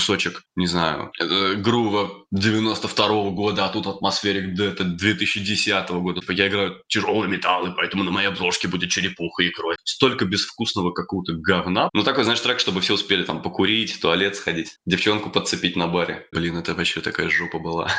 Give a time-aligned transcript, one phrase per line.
[0.00, 1.12] кусочек, не знаю,
[1.58, 6.22] грува 92-го года, а тут атмосферик это 2010 года.
[6.30, 9.76] Я играю тяжелый металл, и поэтому на моей обложке будет черепуха и кровь.
[9.84, 11.90] Столько безвкусного какого-то говна.
[11.92, 15.86] Ну, такой, знаешь, трек, чтобы все успели там покурить, в туалет сходить, девчонку подцепить на
[15.86, 16.26] баре.
[16.32, 17.90] Блин, это вообще такая жопа была.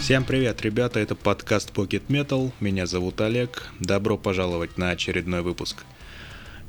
[0.00, 5.84] Всем привет, ребята, это подкаст Pocket Metal, меня зовут Олег, добро пожаловать на очередной выпуск.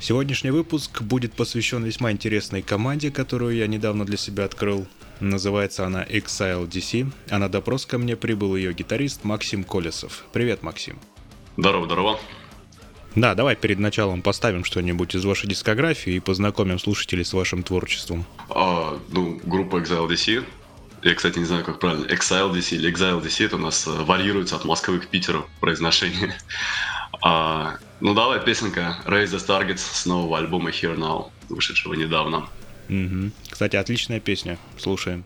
[0.01, 4.85] Сегодняшний выпуск будет посвящен весьма интересной команде, которую я недавно для себя открыл.
[5.21, 10.25] Называется она Exile DC, а на допрос ко мне прибыл ее гитарист Максим Колесов.
[10.33, 10.99] Привет, Максим.
[11.55, 12.19] Здорово, здорово.
[13.15, 18.25] Да, давай перед началом поставим что-нибудь из вашей дискографии и познакомим слушателей с вашим творчеством.
[18.49, 20.43] А, ну, группа Exile DC
[21.03, 23.91] я, кстати, не знаю, как правильно, Exile DC или Exile DC, это у нас э,
[23.91, 26.35] варьируется от Москвы к Питеру произношение.
[27.23, 32.47] а, ну, давай, песенка Raise the Targets с нового альбома Here Now, вышедшего недавно.
[32.89, 33.31] Угу.
[33.49, 35.25] Кстати, отличная песня, слушаем.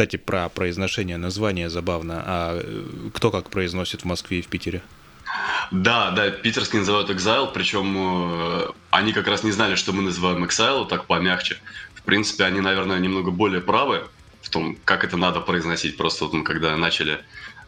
[0.00, 2.22] Кстати, про произношение названия забавно.
[2.24, 4.80] А э, кто как произносит в Москве и в Питере?
[5.70, 10.42] Да, да, питерские называют Exile, причем э, они как раз не знали, что мы называем
[10.42, 11.58] Exile, так помягче.
[11.94, 14.08] В принципе, они, наверное, немного более правы
[14.40, 15.98] в том, как это надо произносить.
[15.98, 17.18] Просто вот мы когда начали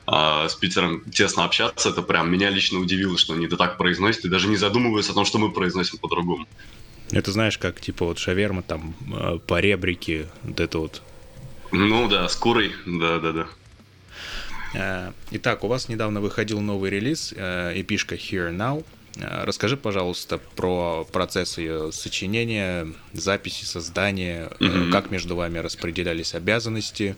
[0.07, 4.25] э, с Питером тесно общаться, это прям меня лично удивило, что они это так произносят,
[4.25, 6.47] и даже не задумываются о том, что мы произносим по-другому.
[7.11, 11.03] Это знаешь, как типа вот шаверма, там, э, по ребрике, вот это вот.
[11.73, 13.47] Ну да, с курой, да-да-да.
[14.75, 18.85] Э, итак, у вас недавно выходил новый релиз, э, эпишка Here Now.
[19.17, 24.91] Э, расскажи, пожалуйста, про процесс ее сочинения, записи, создания, mm-hmm.
[24.91, 27.17] как между вами распределялись обязанности,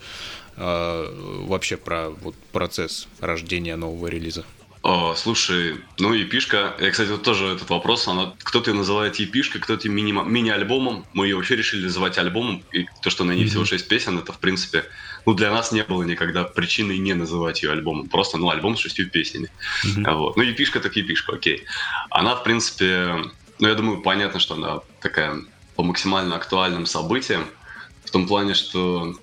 [0.56, 4.44] вообще про вот, процесс рождения нового релиза.
[4.84, 9.62] О, слушай, ну епишка, я, кстати, вот тоже этот вопрос, она, кто-то ее называет епишкой,
[9.62, 13.48] кто-то мини, мини-альбомом, мы ее вообще решили называть альбомом, и то, что на ней mm-hmm.
[13.48, 14.84] всего 6 песен, это, в принципе,
[15.24, 18.80] ну, для нас не было никогда причины не называть ее альбомом, просто, ну, альбом с
[18.80, 19.48] шестью песнями,
[19.86, 20.14] mm-hmm.
[20.16, 20.36] вот.
[20.36, 21.64] Ну, епишка так епишка, окей.
[22.10, 23.24] Она, в принципе,
[23.60, 25.40] ну, я думаю, понятно, что она такая
[25.76, 27.46] по максимально актуальным событиям,
[28.04, 29.14] в том плане, что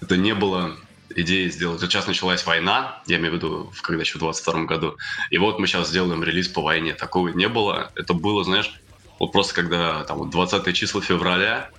[0.00, 0.74] это не было
[1.16, 1.80] идея сделать.
[1.80, 4.96] Сейчас началась война, я имею в виду, когда еще в 22 году.
[5.30, 6.94] И вот мы сейчас сделаем релиз по войне.
[6.94, 7.90] Такого не было.
[7.94, 8.72] Это было, знаешь,
[9.18, 11.70] вот просто когда там вот 20 числа февраля,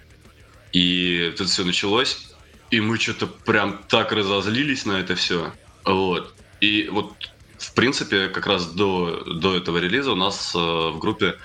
[0.72, 2.30] и это все началось,
[2.72, 5.54] и мы что-то прям так разозлились на это все.
[5.86, 6.34] Вот.
[6.62, 7.14] И вот,
[7.58, 11.36] в принципе, как раз до, до этого релиза у нас э, в группе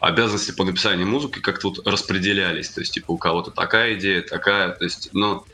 [0.00, 2.68] обязанности по написанию музыки как-то вот распределялись.
[2.70, 4.70] То есть, типа, у кого-то такая идея, такая.
[4.72, 5.46] То есть, ну,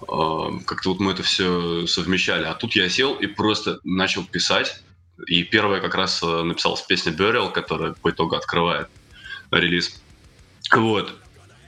[0.00, 2.44] как-то вот мы это все совмещали.
[2.44, 4.82] А тут я сел и просто начал писать.
[5.26, 8.88] И первое как раз э, написалась песня Burial, которая по итогу открывает
[9.52, 10.02] релиз.
[10.72, 11.14] Вот.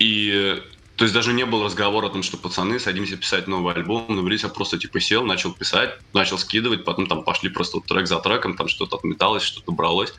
[0.00, 0.60] И
[0.96, 4.26] то есть даже не было разговора о том, что пацаны, садимся писать новый альбом.
[4.26, 8.06] Релиз я просто типа сел, начал писать, начал скидывать, потом там пошли просто вот трек
[8.06, 10.14] за треком, там что-то отметалось, что-то бралось.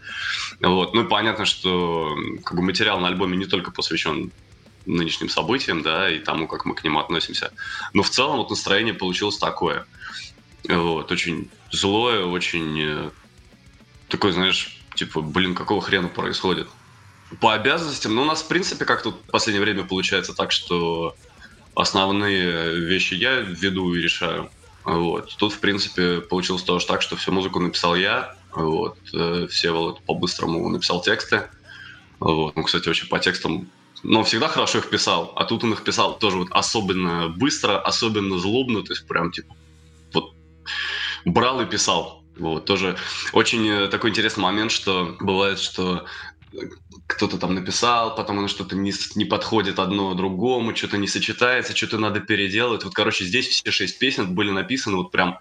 [0.62, 0.94] Вот.
[0.94, 4.31] Ну и понятно, что как бы материал на альбоме не только посвящен
[4.88, 7.51] нынешним событиям, да, и тому, как мы к ним относимся.
[7.94, 9.86] Но в целом вот настроение получилось такое.
[10.68, 13.10] Вот, очень злое, очень э,
[14.10, 16.68] такой, знаешь, типа, блин, какого хрена происходит?
[17.42, 21.16] По обязанностям, ну, у нас, в принципе, как тут в последнее время получается так, что
[21.75, 24.50] основные вещи я веду и решаю.
[24.83, 25.36] Вот.
[25.38, 28.36] Тут, в принципе, получилось тоже так, что всю музыку написал я.
[28.54, 28.98] Вот.
[29.13, 31.44] Э, все вот по-быстрому написал тексты.
[32.19, 32.56] Вот.
[32.56, 33.69] Ну, кстати, вообще по текстам
[34.07, 35.33] но всегда хорошо их писал.
[35.36, 39.54] А тут он их писал тоже вот особенно быстро, особенно злобно, то есть прям типа
[40.13, 40.33] вот
[41.25, 42.24] брал и писал.
[42.38, 42.98] Вот, тоже
[43.33, 46.06] очень э, такой интересный момент, что бывает, что
[47.07, 51.98] кто-то там написал, потом оно что-то не, не подходит одно другому, что-то не сочетается, что-то
[51.98, 52.86] надо переделать.
[52.86, 55.39] Вот, короче, здесь все шесть песен были написаны вот прям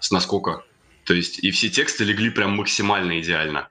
[0.00, 0.64] с наскока.
[1.04, 3.68] То есть и все тексты легли прям максимально идеально.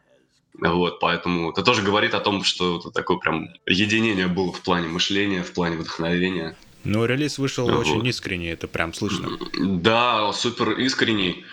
[0.59, 4.87] Вот, поэтому это тоже говорит о том, что это такое прям единение было в плане
[4.87, 6.55] мышления, в плане вдохновения.
[6.83, 7.79] Ну, релиз вышел вот.
[7.79, 9.29] очень искренний, это прям слышно.
[9.57, 11.43] Да, супер искренний.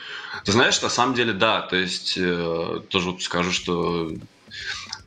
[0.44, 4.11] Ты знаешь, на самом деле, да, то есть э, тоже вот скажу, что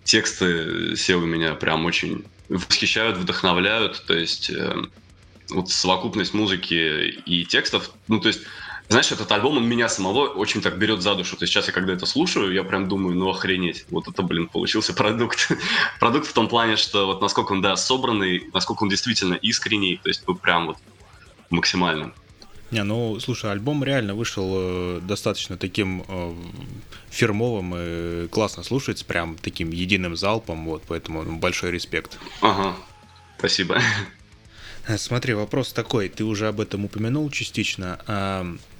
[0.04, 4.75] тексты SEO меня прям очень восхищают, вдохновляют, то есть э,
[5.50, 8.42] вот совокупность музыки и текстов, ну, то есть
[8.89, 11.36] знаешь, этот альбом, он меня самого очень так берет за душу.
[11.36, 14.48] То есть сейчас я когда это слушаю, я прям думаю, ну охренеть, вот это, блин,
[14.48, 15.51] получился продукт.
[16.00, 20.10] продукт в том плане, что вот насколько он, да, собранный, насколько он действительно искренний, то
[20.10, 20.77] есть прям вот
[21.50, 22.13] максимально.
[22.72, 26.34] Не, ну, слушай, альбом реально вышел э, достаточно таким э,
[27.10, 32.17] фирмовым и классно слушается, прям таким единым залпом, вот, поэтому большой респект.
[32.41, 32.75] Ага,
[33.38, 33.82] спасибо.
[34.98, 38.00] Смотри, вопрос такой, ты уже об этом упомянул частично.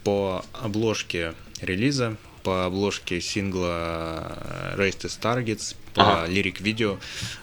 [0.08, 6.32] По обложке релиза, по обложке сингла Raised as Targets, по ага.
[6.32, 6.98] лирик-видео,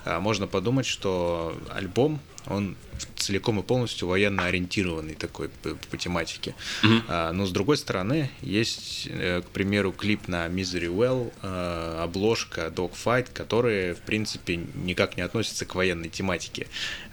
[0.06, 2.74] а, можно подумать, что альбом, он
[3.16, 6.54] целиком и полностью военно ориентированный такой по, по тематике.
[6.82, 7.02] Mm-hmm.
[7.08, 12.72] А, но с другой стороны, есть, э, к примеру, клип на Misery Well, а, обложка
[12.74, 16.66] Dogfight, которые, в принципе, никак не относятся к военной тематике.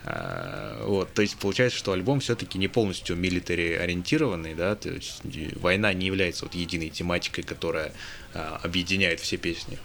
[0.04, 5.22] А, вот, то есть получается, что альбом все-таки не полностью милитари ориентированный, да, то есть
[5.56, 7.94] война не является вот единой тематикой, которая
[8.34, 9.78] а, объединяет все песни.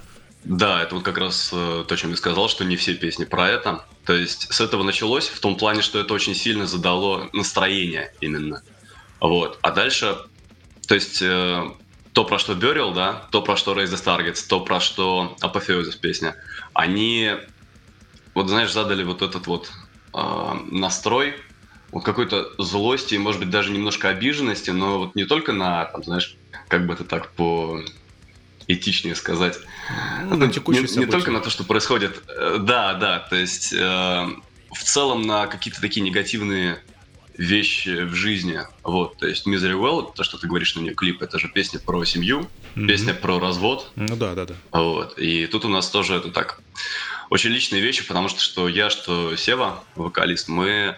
[0.48, 3.48] Да, это вот как раз э, то, чем я сказал, что не все песни про
[3.48, 3.84] это.
[4.04, 8.62] То есть с этого началось в том плане, что это очень сильно задало настроение именно.
[9.20, 9.58] Вот.
[9.62, 10.16] А дальше,
[10.86, 11.64] то есть э,
[12.12, 15.98] то, про что Burial, да, то, про что Raise the Targets, то, про что Apotheosis
[16.00, 16.36] песня,
[16.74, 17.32] они,
[18.32, 19.72] вот знаешь, задали вот этот вот
[20.14, 21.34] э, настрой,
[21.90, 26.36] вот какой-то злости, может быть, даже немножко обиженности, но вот не только на, там, знаешь,
[26.68, 27.80] как бы это так по
[28.68, 29.58] этичнее сказать.
[30.24, 32.22] Ну, на не, не только на то, что происходит.
[32.28, 36.82] Э, да, да, то есть э, в целом на какие-то такие негативные
[37.36, 38.60] вещи в жизни.
[38.82, 41.78] Вот, то есть Misery Well, то, что ты говоришь на нее клип, это же песня
[41.78, 42.86] про семью, mm-hmm.
[42.86, 43.90] песня про развод.
[43.94, 44.54] Ну да, да, да.
[44.72, 46.60] Вот, и тут у нас тоже это так
[47.30, 50.96] очень личные вещи, потому что что я, что Сева, вокалист, мы,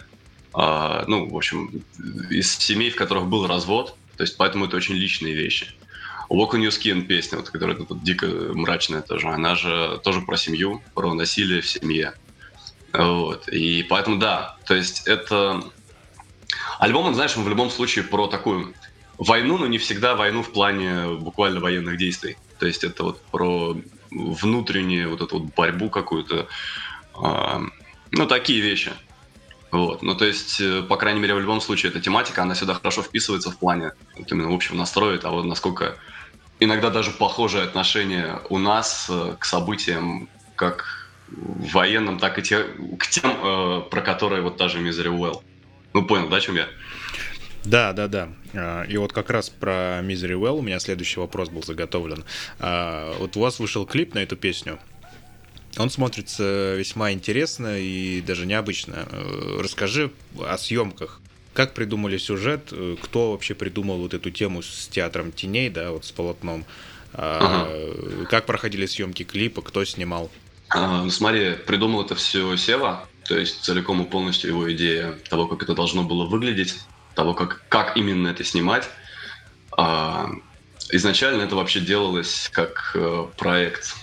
[0.54, 1.82] э, ну, в общем,
[2.30, 5.68] из семей, в которых был развод, то есть поэтому это очень личные вещи.
[6.28, 10.36] Walk on Your Skin песня, вот, которая тут дико мрачная тоже, она же тоже про
[10.36, 12.14] семью, про насилие в семье.
[12.92, 13.48] Вот.
[13.48, 15.62] И поэтому да, то есть это
[16.78, 18.74] Альбом, он, знаешь, он в любом случае про такую
[19.18, 22.36] войну, но не всегда войну в плане буквально военных действий.
[22.58, 23.76] То есть это вот про
[24.10, 26.46] внутреннюю вот эту вот борьбу какую-то.
[27.22, 27.60] Э,
[28.10, 28.92] ну, такие вещи.
[29.70, 30.02] Вот.
[30.02, 33.02] Ну, то есть, э, по крайней мере, в любом случае, эта тематика, она сюда хорошо
[33.02, 35.96] вписывается в плане вот именно общего настроя того, насколько
[36.60, 42.64] иногда даже похожее отношение у нас э, к событиям, как в военном, так и те,
[42.98, 45.42] к тем, э, про которые вот та же Misery Well.
[45.92, 46.68] Ну, понял, да, о чем я?
[47.64, 48.28] Да, да, да.
[48.54, 52.24] А, и вот как раз про Misery Well у меня следующий вопрос был заготовлен.
[52.58, 54.78] А, вот у вас вышел клип на эту песню.
[55.76, 59.06] Он смотрится весьма интересно и даже необычно.
[59.10, 61.20] Э, расскажи о съемках.
[61.58, 62.72] Как придумали сюжет?
[63.02, 66.64] Кто вообще придумал вот эту тему с театром теней, да, вот с полотном?
[67.12, 67.68] Ага.
[68.30, 69.60] Как проходили съемки клипа?
[69.62, 70.30] Кто снимал?
[70.72, 73.08] Ну, смотри, придумал это все Сева.
[73.24, 76.78] То есть целиком и полностью его идея того, как это должно было выглядеть,
[77.16, 78.88] того, как, как именно это снимать.
[79.76, 80.30] А,
[80.90, 83.96] изначально это вообще делалось как э, проект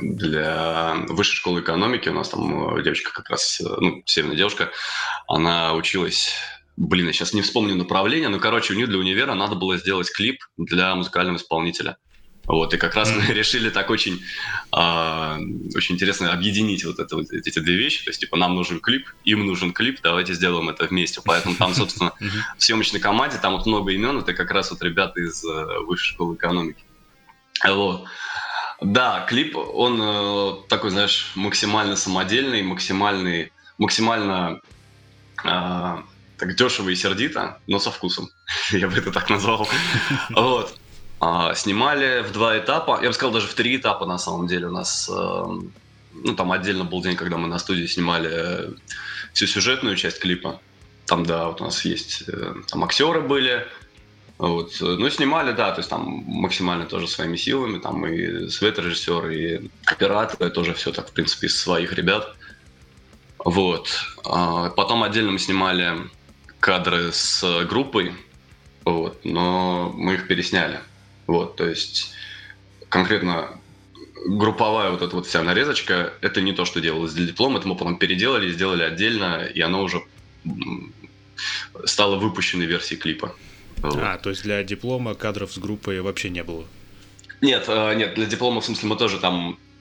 [0.00, 2.08] для высшей школы экономики.
[2.08, 4.70] У нас там э, девочка как раз, э, ну, северная девушка,
[5.28, 6.32] она училась
[6.76, 10.10] Блин, я сейчас не вспомню направление, но, короче, у нее для универа надо было сделать
[10.10, 11.98] клип для музыкального исполнителя.
[12.44, 14.20] Вот, и как раз мы решили так очень,
[14.72, 15.36] э,
[15.76, 18.04] очень интересно объединить вот, это, вот эти две вещи.
[18.04, 21.20] То есть, типа, нам нужен клип, им нужен клип, давайте сделаем это вместе.
[21.24, 22.12] Поэтому там, собственно,
[22.56, 26.14] в съемочной команде там вот много имен, это как раз вот ребята из э, высшей
[26.14, 26.82] школы экономики.
[27.64, 28.06] Вот.
[28.80, 34.60] Да, клип, он э, такой, знаешь, максимально самодельный, максимальный, максимально
[35.44, 36.02] э,
[36.42, 38.28] так дешево и сердито, но со вкусом.
[38.72, 39.68] Я бы это так назвал.
[40.30, 40.74] Вот.
[41.20, 44.66] А, снимали в два этапа, я бы сказал, даже в три этапа на самом деле.
[44.66, 45.44] У нас, э,
[46.14, 48.74] ну, там отдельно был день, когда мы на студии снимали
[49.32, 50.60] всю сюжетную часть клипа.
[51.06, 53.64] Там, да, вот у нас есть, э, там актеры были,
[54.38, 54.72] вот.
[54.80, 60.50] Ну, снимали, да, то есть там максимально тоже своими силами, там и светорежиссер, и операторы,
[60.50, 62.34] тоже все так, в принципе, из своих ребят.
[63.44, 63.88] Вот.
[64.24, 66.10] А потом отдельно мы снимали
[66.62, 68.12] кадры с группой,
[68.84, 70.78] вот, но мы их пересняли.
[71.26, 72.14] Вот, то есть
[72.88, 73.48] конкретно
[74.26, 77.74] групповая вот эта вот вся нарезочка, это не то, что делалось для диплома, это мы
[77.74, 80.04] потом переделали, сделали отдельно, и оно уже
[81.84, 83.34] стало выпущенной версией клипа.
[83.78, 83.98] Вот.
[83.98, 86.64] А, то есть для диплома кадров с группой вообще не было?
[87.40, 89.71] Нет, э, нет, для диплома, в смысле, мы тоже там э,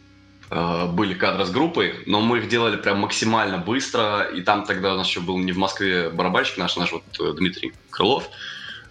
[0.52, 4.98] были кадры с группой, но мы их делали прям максимально быстро, и там тогда у
[4.98, 8.30] нас еще был не в Москве барабанщик наш, наш вот э, Дмитрий Крылов,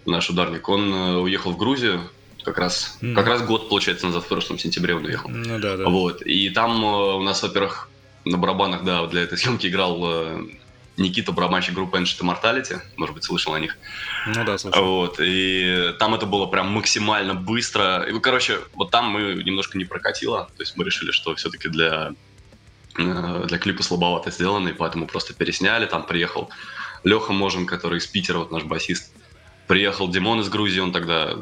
[0.07, 2.01] наш ударник, он уехал в Грузию,
[2.43, 3.13] как раз, mm.
[3.13, 5.29] как раз год, получается, назад, в прошлом сентябре он уехал.
[5.29, 5.85] Ну да, да.
[5.85, 6.21] Вот.
[6.23, 7.89] И там э, у нас, во-первых,
[8.25, 10.43] на барабанах, да, для этой съемки играл э,
[10.97, 12.79] Никита, барабанщик группы Ancient Immortality.
[12.97, 13.77] Может быть, слышал о них.
[14.27, 14.83] Ну да, слышал.
[14.83, 15.19] Вот.
[15.19, 18.03] И там это было прям максимально быстро.
[18.03, 20.49] И, короче, вот там мы немножко не прокатило.
[20.57, 22.13] То есть мы решили, что все-таки для,
[22.97, 25.85] э, для клипа слабовато сделано, и поэтому просто пересняли.
[25.85, 26.49] Там приехал
[27.03, 29.13] Леха Можин, который из Питера, вот наш басист.
[29.67, 31.35] Приехал Димон из Грузии, он тогда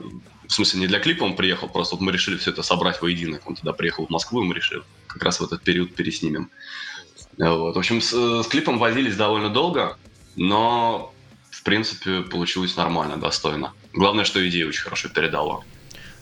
[0.50, 3.40] в смысле, не для клипа он приехал, просто вот мы решили все это собрать воедино.
[3.46, 6.50] Он тогда приехал в Москву, и мы решили как раз в этот период переснимем.
[7.40, 7.76] Вот.
[7.76, 9.98] В общем, с, с клипом возились довольно долго,
[10.36, 11.14] но,
[11.50, 13.74] в принципе, получилось нормально, достойно.
[13.94, 15.64] Главное, что идею очень хорошо передало.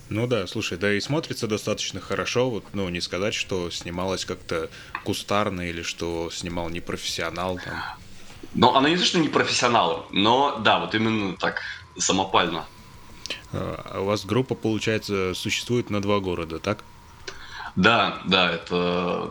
[0.09, 4.69] Ну да, слушай, да и смотрится достаточно хорошо, вот, ну, не сказать, что снималось как-то
[5.03, 7.73] кустарно или что снимал непрофессионал там.
[8.53, 11.61] Ну, она не то, что не профессионал, но да, вот именно так,
[11.97, 12.65] самопально.
[13.51, 16.83] А у вас группа, получается, существует на два города, так?
[17.75, 19.29] Да, да, это...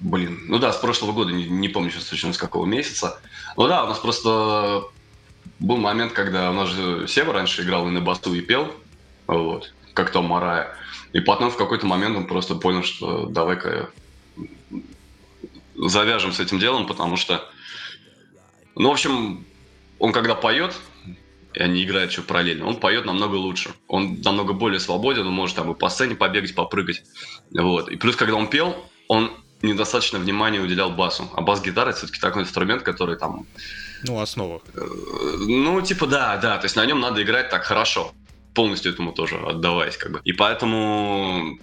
[0.00, 3.20] Блин, ну да, с прошлого года, не, не помню сейчас точно с какого месяца.
[3.56, 4.84] Ну да, у нас просто
[5.58, 8.72] был момент, когда у нас же Сева раньше играл и на басу, и пел,
[9.26, 10.76] вот, как Том Марая.
[11.12, 13.90] И потом в какой-то момент он просто понял, что давай-ка
[15.76, 17.48] завяжем с этим делом, потому что
[18.74, 19.44] Ну, в общем,
[19.98, 20.74] он когда поет,
[21.54, 23.70] и они играют еще параллельно, он поет намного лучше.
[23.88, 27.02] Он намного более свободен, он может там и по сцене побегать, попрыгать.
[27.50, 27.88] Вот.
[27.88, 28.76] И плюс, когда он пел,
[29.08, 29.30] он
[29.62, 31.28] недостаточно внимания уделял басу.
[31.34, 33.46] А бас-гитара это все-таки такой инструмент, который там...
[34.02, 34.60] Ну, основа.
[34.74, 34.80] Э,
[35.38, 36.58] ну, типа, да, да.
[36.58, 38.12] То есть на нем надо играть так хорошо.
[38.54, 40.20] Полностью этому тоже отдаваясь, как бы.
[40.24, 41.58] И поэтому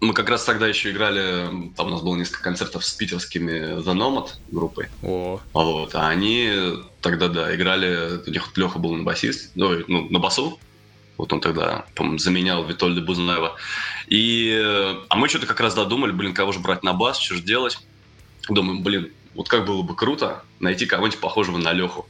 [0.00, 3.94] мы как раз тогда еще играли, там у нас было несколько концертов с питерскими The
[3.94, 4.88] Nomad группой.
[5.02, 5.40] О.
[5.52, 6.50] Вот, а они
[7.00, 10.58] тогда, да, играли, у них Леха был на басист, ну, ну на басу,
[11.16, 13.56] вот он тогда, заменял Витольда Бузнаева.
[14.08, 14.60] И,
[15.08, 17.78] а мы что-то как раз додумали, блин, кого же брать на бас, что же делать.
[18.48, 22.06] Думаем, блин, вот как было бы круто найти кого-нибудь похожего на Леху.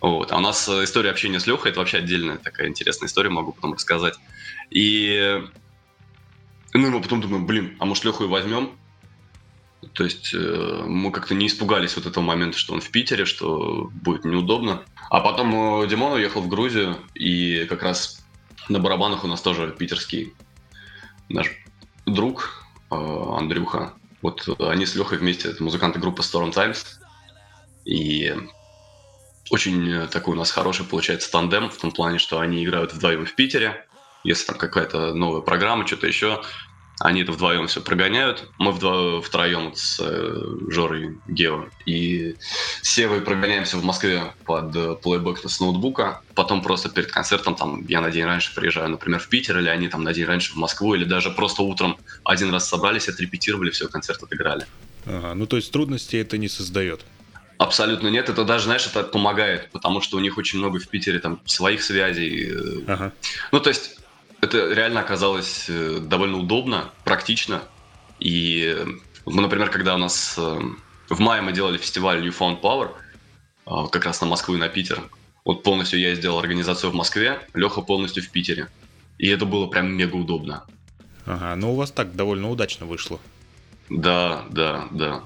[0.00, 0.32] Вот.
[0.32, 3.74] А у нас история общения с Лехой, это вообще отдельная такая интересная история, могу потом
[3.74, 4.14] рассказать.
[4.70, 5.42] И
[6.72, 8.70] ну, мы потом думаем, блин, а может Леху и возьмем?
[9.94, 13.90] То есть э, мы как-то не испугались вот этого момента, что он в Питере, что
[13.92, 14.82] будет неудобно.
[15.08, 18.19] А потом э, Димон уехал в Грузию, и как раз
[18.68, 20.34] на барабанах у нас тоже питерский
[21.28, 21.48] наш
[22.06, 23.94] друг э, Андрюха.
[24.22, 27.00] Вот они с Лехой вместе, это музыканты группы Storm Times.
[27.84, 28.34] И
[29.50, 33.34] очень такой у нас хороший получается тандем в том плане, что они играют вдвоем в
[33.34, 33.86] Питере,
[34.22, 36.42] если там какая-то новая программа, что-то еще,
[37.00, 38.48] они это вдвоем все прогоняют.
[38.58, 40.38] Мы вдво- втроем с э,
[40.68, 42.36] Жорой Гео и
[42.82, 46.20] Севой прогоняемся в Москве под э, плейбэк с ноутбука.
[46.34, 49.88] Потом просто перед концертом, там, я на день раньше приезжаю, например, в Питер, или они
[49.88, 53.88] там на день раньше в Москву, или даже просто утром один раз собрались, отрепетировали, все,
[53.88, 54.66] концерт отыграли.
[55.06, 57.00] Ага, ну то есть трудностей это не создает?
[57.56, 58.28] Абсолютно нет.
[58.28, 61.82] Это даже, знаешь, это помогает, потому что у них очень много в Питере там своих
[61.82, 62.52] связей.
[62.86, 63.12] Ага.
[63.52, 63.99] Ну, то есть
[64.40, 67.62] это реально оказалось э, довольно удобно, практично.
[68.18, 68.76] И
[69.26, 70.60] мы, например, когда у нас э,
[71.08, 72.92] в мае мы делали фестиваль You Found Power,
[73.66, 75.02] а, как раз на Москву и на Питер.
[75.44, 78.68] Вот полностью я сделал организацию в Москве, Леха полностью в Питере.
[79.18, 80.64] И это было прям мега удобно.
[81.26, 83.20] Ага, ну у вас так довольно удачно вышло.
[83.90, 85.22] Да, да, да.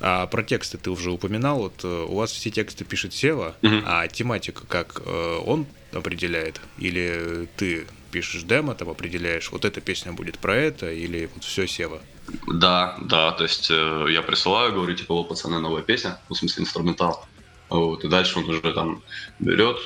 [0.00, 1.58] А про тексты ты уже упоминал.
[1.58, 3.76] Вот э, у вас все тексты пишет Сева, угу.
[3.84, 6.60] а тематика как он определяет?
[6.78, 11.66] Или ты пишешь демо, там определяешь, вот эта песня будет про это, или вот все
[11.66, 12.00] Сева?
[12.46, 16.38] Да, да, то есть э, я присылаю, говорю, типа, вот, пацаны, новая песня, ну, в
[16.38, 17.26] смысле, инструментал.
[17.68, 19.02] Вот, и дальше он уже там
[19.40, 19.78] берет,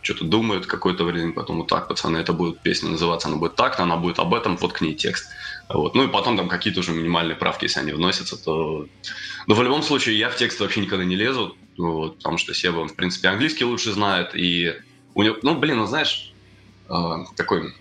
[0.00, 3.78] что-то думает какое-то время, потом вот так, пацаны, это будет песня называться, она будет так,
[3.78, 5.26] она будет об этом, вот к ней текст.
[5.68, 5.94] Вот.
[5.94, 8.86] Ну и потом там какие-то уже минимальные правки, если они вносятся, то...
[9.46, 12.80] Но в любом случае я в текст вообще никогда не лезу, вот, потому что Сева,
[12.80, 14.74] он, в принципе, английский лучше знает, и
[15.14, 16.33] у него, ну, блин, ну, знаешь,
[17.36, 17.74] такой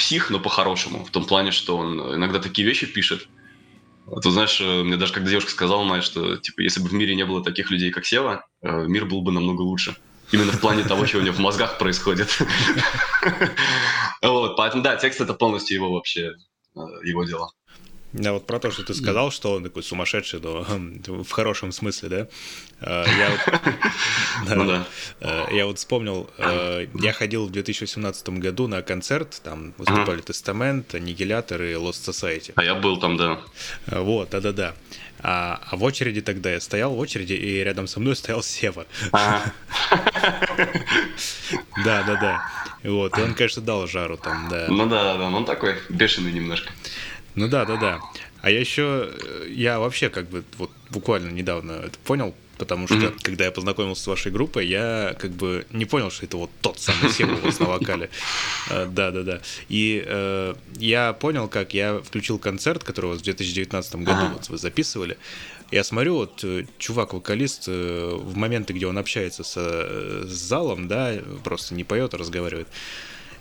[0.00, 1.04] псих, но по-хорошему.
[1.04, 3.28] В том плане, что он иногда такие вещи пишет.
[4.06, 6.94] А Ты знаешь, э, мне даже когда девушка сказала, Майя, что типа, если бы в
[6.94, 9.96] мире не было таких людей, как Сева, э, мир был бы намного лучше.
[10.32, 12.28] Именно в плане того, что у него в мозгах происходит.
[14.22, 16.32] Вот, поэтому, да, текст это полностью его вообще,
[16.76, 17.52] э, его дело.
[18.12, 20.64] Да, вот про то, что ты сказал, что он такой сумасшедший, но
[21.22, 22.26] в хорошем смысле, да?
[22.80, 24.84] А, я вот, ну.
[25.20, 30.94] Э, я вот вспомнил, э, я ходил в 2018 году на концерт, там выступали Тестамент,
[30.94, 32.52] Аннигилятор и Lost Society.
[32.56, 33.40] А я был там, да.
[33.86, 34.74] Вот, да-да-да.
[35.22, 38.86] А, а в очереди тогда я стоял в очереди, и рядом со мной стоял Сева.
[41.84, 42.42] Да, да, да.
[42.84, 44.66] Вот, и он, конечно, дал жару там, да.
[44.68, 46.72] Ну да, да, он такой бешеный немножко.
[47.40, 48.00] Ну да, да, да.
[48.42, 52.96] А я еще, э, я вообще как бы вот буквально недавно это понял, потому что
[52.96, 53.22] mm-hmm.
[53.22, 56.78] когда я познакомился с вашей группой, я как бы не понял, что это вот тот
[56.78, 58.10] самый Сева у вас на вокале.
[58.68, 59.40] Э, да, да, да.
[59.70, 64.50] И э, я понял, как я включил концерт, который у вас в 2019 году вот
[64.50, 65.16] вы записывали.
[65.70, 66.44] Я смотрю, вот
[66.78, 72.66] чувак-вокалист в моменты, где он общается с залом, да, просто не поет, а разговаривает.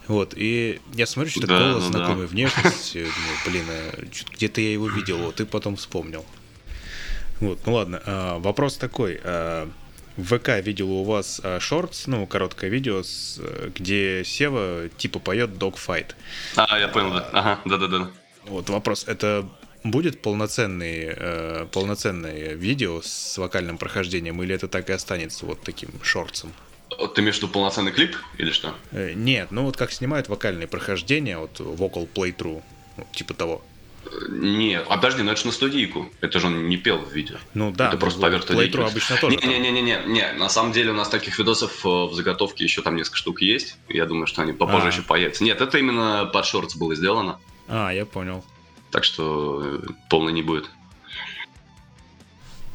[0.10, 2.32] Вот, и я смотрю, что да, голос ну знакомый, да.
[2.32, 6.26] внешность, думаю, блин, а где-то я его видел, вот, и потом вспомнил.
[7.40, 9.22] Вот, ну ладно, а, вопрос такой.
[9.24, 9.70] А,
[10.18, 13.40] в ВК видел у вас а, шортс, ну, короткое видео, с,
[13.76, 16.16] где Сева типа поет Dogfight.
[16.56, 17.30] А, я понял, да.
[17.32, 18.10] Ага, да-да-да.
[18.46, 19.48] Вот вопрос, это
[19.84, 25.92] будет полноценный, э, полноценное видео с вокальным прохождением, или это так и останется вот таким
[26.02, 26.52] шортсом?
[27.08, 28.76] Ты имеешь в виду полноценный клип или что?
[28.92, 32.62] Э, нет, ну вот как снимают вокальные прохождения, вот vocal playthrough,
[32.98, 33.62] ну, типа того.
[34.30, 36.10] Нет, а подожди, ну это же на студийку.
[36.22, 37.38] Это же он не пел в видео.
[37.54, 39.38] Ну да, это просто поверх Playthrough обычно тоже.
[39.38, 43.18] Не-не-не, не, на самом деле у нас таких видосов э, в заготовке еще там несколько
[43.18, 43.78] штук есть.
[43.88, 44.90] Я думаю, что они попозже а.
[44.90, 45.44] еще появятся.
[45.44, 47.40] Нет, это именно под шортс было сделано.
[47.68, 48.44] А, я понял.
[48.92, 50.70] Так что э, полный не будет.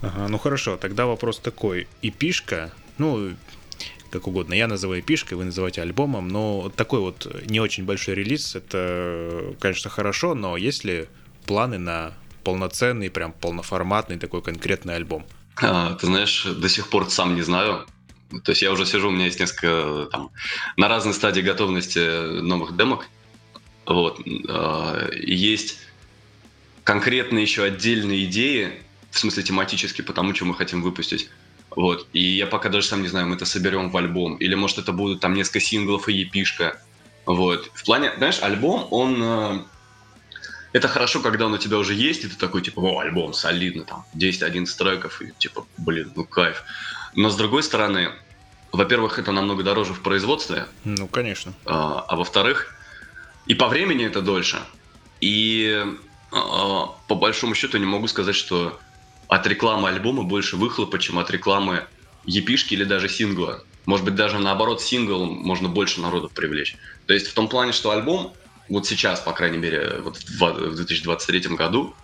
[0.03, 1.89] Ага, ну хорошо, тогда вопрос такой.
[2.03, 3.35] И пишка, ну,
[4.15, 4.55] как угодно.
[4.55, 9.91] Я называю пишкой, вы называете альбомом, но такой вот не очень большой релиз, это, конечно,
[9.91, 11.09] хорошо, но есть ли
[11.47, 15.27] планы на полноценный, прям полноформатный такой конкретный альбом?
[15.57, 17.87] А, ты знаешь, до сих пор сам не знаю.
[18.45, 20.31] То есть я уже сижу, у меня есть несколько там
[20.77, 23.09] на разной стадии готовности новых демок.
[23.87, 24.21] Вот.
[24.49, 25.79] А, есть
[26.85, 31.31] конкретные еще отдельные идеи, в смысле тематически, по тому, что мы хотим выпустить.
[31.77, 32.07] Вот.
[32.13, 34.37] И я пока даже сам не знаю, мы это соберем в альбом.
[34.37, 36.81] Или, может, это будут там несколько синглов и епишка.
[37.27, 37.71] Вот.
[37.75, 39.23] В плане, знаешь, альбом, он...
[39.23, 39.59] Э,
[40.73, 43.85] это хорошо, когда он у тебя уже есть, и ты такой, типа, о, альбом, солидно,
[43.85, 46.65] там, 10-11 треков, и типа, блин, ну кайф.
[47.15, 48.11] Но с другой стороны,
[48.73, 50.67] во-первых, это намного дороже в производстве.
[50.83, 51.55] Ну, конечно.
[51.65, 52.75] А, а во-вторых,
[53.47, 54.59] и по времени это дольше.
[55.21, 55.85] И
[56.33, 58.81] а, по большому счету не могу сказать, что
[59.29, 61.87] от рекламы альбома больше выхлопа, чем от рекламы
[62.25, 63.65] епишки или даже сингла.
[63.87, 66.77] Может быть, даже наоборот, сингл можно больше народу привлечь.
[67.07, 68.35] То есть в том плане, что альбом,
[68.69, 71.95] вот сейчас, по крайней мере, вот в 2023 году,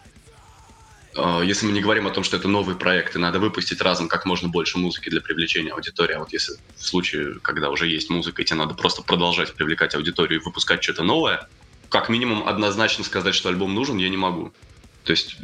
[1.16, 4.08] э, если мы не говорим о том, что это новый проект, и надо выпустить разом
[4.08, 8.10] как можно больше музыки для привлечения аудитории, а вот если в случае, когда уже есть
[8.10, 11.48] музыка, и тебе надо просто продолжать привлекать аудиторию и выпускать что-то новое,
[11.88, 14.52] как минимум однозначно сказать, что альбом нужен, я не могу.
[15.04, 15.38] То есть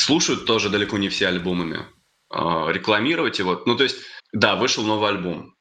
[0.00, 1.86] слушают тоже далеко не все альбомами.
[2.30, 3.62] А, рекламировать его.
[3.66, 3.96] Ну, то есть,
[4.32, 5.54] да, вышел новый альбом.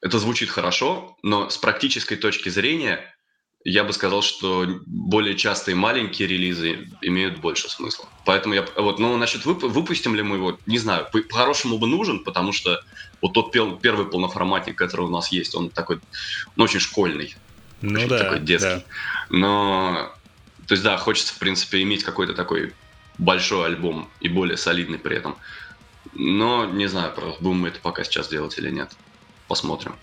[0.00, 3.12] Это звучит хорошо, но с практической точки зрения
[3.64, 8.08] я бы сказал, что более частые маленькие релизы имеют больше смысла.
[8.24, 12.22] Поэтому я вот, ну, насчет вып, выпустим ли мы его, не знаю, по-хорошему бы нужен,
[12.22, 12.80] потому что
[13.20, 15.98] вот тот пел, первый полноформатник, который у нас есть, он такой,
[16.54, 17.34] ну, очень школьный.
[17.82, 18.68] Ну очень да, такой детский.
[18.68, 18.84] Да.
[19.30, 20.14] Но,
[20.68, 22.72] то есть, да, хочется, в принципе, иметь какой-то такой
[23.18, 25.36] большой альбом и более солидный при этом.
[26.14, 28.90] Но не знаю, будем мы это пока сейчас делать или нет.
[29.48, 29.94] Посмотрим.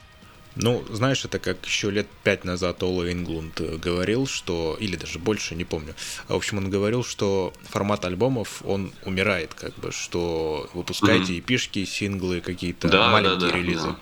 [0.55, 5.55] Ну, знаешь, это как еще лет пять назад Ола Инглунд говорил, что, или даже больше,
[5.55, 5.95] не помню.
[6.27, 11.39] В общем, он говорил, что формат альбомов, он умирает, как бы, что выпускайте mm-hmm.
[11.39, 13.97] эпишки, синглы, какие-то да, маленькие да, да, релизы, да.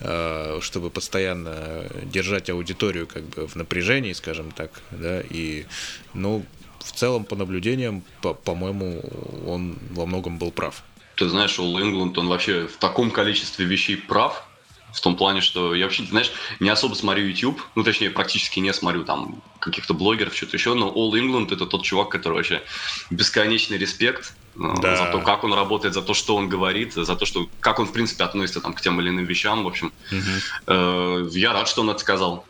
[0.00, 5.66] А, чтобы постоянно держать аудиторию как бы в напряжении, скажем так, да, и,
[6.14, 6.44] ну,
[6.84, 9.02] в целом, по наблюдениям, по- по-моему,
[9.46, 10.82] он во многом был прав.
[11.16, 14.46] Ты знаешь, All England, он вообще в таком количестве вещей прав,
[14.92, 18.72] в том плане, что я вообще, знаешь, не особо смотрю YouTube, ну, точнее, практически не
[18.72, 22.62] смотрю там каких-то блогеров, что-то еще, но All England это тот чувак, который вообще
[23.10, 24.96] бесконечный респект э, да.
[24.96, 27.86] за то, как он работает, за то, что он говорит, за то, что как он,
[27.86, 29.92] в принципе, относится там, к тем или иным вещам, в общем.
[30.10, 30.20] Угу.
[30.66, 32.44] Э, я рад, что он это сказал.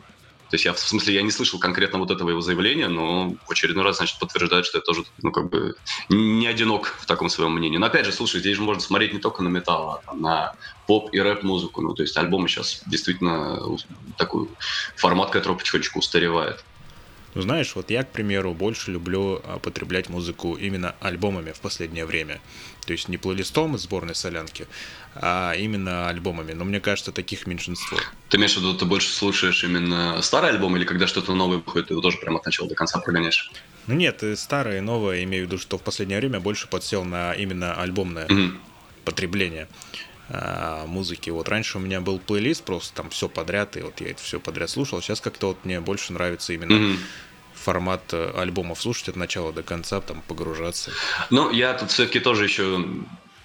[0.52, 3.50] То есть я, в смысле, я не слышал конкретно вот этого его заявления, но в
[3.50, 5.76] очередной раз, значит, подтверждает, что я тоже, ну, как бы,
[6.10, 7.78] не одинок в таком своем мнении.
[7.78, 10.52] Но опять же, слушай, здесь же можно смотреть не только на металл, а там, на
[10.86, 11.80] поп и рэп-музыку.
[11.80, 13.62] Ну, то есть альбомы сейчас действительно
[14.18, 14.46] такой
[14.94, 16.62] формат, который потихонечку устаревает.
[17.34, 22.04] Ну, знаешь, вот я, к примеру, больше люблю а, потреблять музыку именно альбомами в последнее
[22.04, 22.42] время.
[22.86, 24.66] То есть не плейлистом из сборной солянки,
[25.14, 26.52] а именно альбомами.
[26.52, 27.98] Но мне кажется, таких меньшинство.
[28.28, 31.88] Ты имеешь в виду, ты больше слушаешь именно старый альбом, или когда что-то новое выходит,
[31.88, 33.52] ты его тоже прямо от начала до конца прогоняешь?
[33.86, 37.04] Ну нет, и старое, и новое, имею в виду, что в последнее время больше подсел
[37.04, 38.58] на именно альбомное mm-hmm.
[39.04, 39.68] потребление
[40.28, 41.30] а, музыки.
[41.30, 44.40] Вот раньше у меня был плейлист, просто там все подряд, и вот я это все
[44.40, 45.00] подряд слушал.
[45.00, 46.98] Сейчас как-то вот мне больше нравится именно mm-hmm.
[47.62, 50.90] Формат э, альбомов слушать от начала до конца, там погружаться.
[51.30, 52.84] Ну, я тут все-таки тоже еще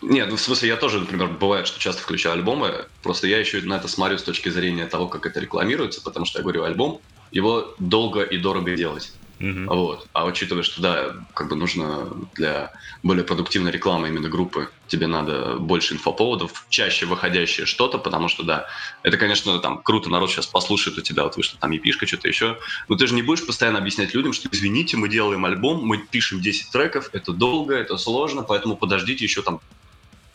[0.01, 3.61] нет, ну в смысле, я тоже, например, бывает, что часто включаю альбомы, просто я еще
[3.61, 7.01] на это смотрю с точки зрения того, как это рекламируется, потому что я говорю, альбом,
[7.31, 9.11] его долго и дорого делать.
[9.39, 9.65] Uh-huh.
[9.67, 10.07] Вот.
[10.13, 12.71] А учитывая, что да, как бы нужно для
[13.03, 18.67] более продуктивной рекламы именно группы, тебе надо больше инфоповодов, чаще выходящее что-то, потому что да,
[19.03, 22.57] это, конечно, там круто, народ сейчас послушает у тебя, вот вышло там епишка, что-то еще.
[22.87, 26.41] Но ты же не будешь постоянно объяснять людям, что извините, мы делаем альбом, мы пишем
[26.41, 29.59] 10 треков, это долго, это сложно, поэтому подождите еще там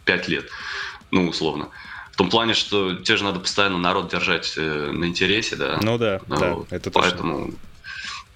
[0.05, 0.49] 5 лет,
[1.11, 1.69] ну, условно.
[2.13, 5.81] В том плане, что тебе же надо постоянно народ держать э, на интересе, да.
[5.83, 6.37] Ну да, ну,
[6.69, 7.11] да, это точно.
[7.11, 7.55] Поэтому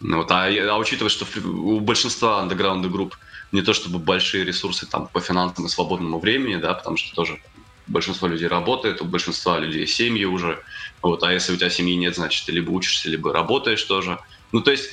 [0.00, 3.14] вот, а, а учитывая, что у большинства андеграунда групп
[3.52, 7.38] не то чтобы большие ресурсы там по финансам и свободному времени, да, потому что тоже
[7.86, 10.60] большинство людей работает, у большинства людей семьи уже,
[11.02, 14.18] вот, а если у тебя семьи нет, значит, ты либо учишься, либо работаешь тоже.
[14.52, 14.90] Ну, то есть,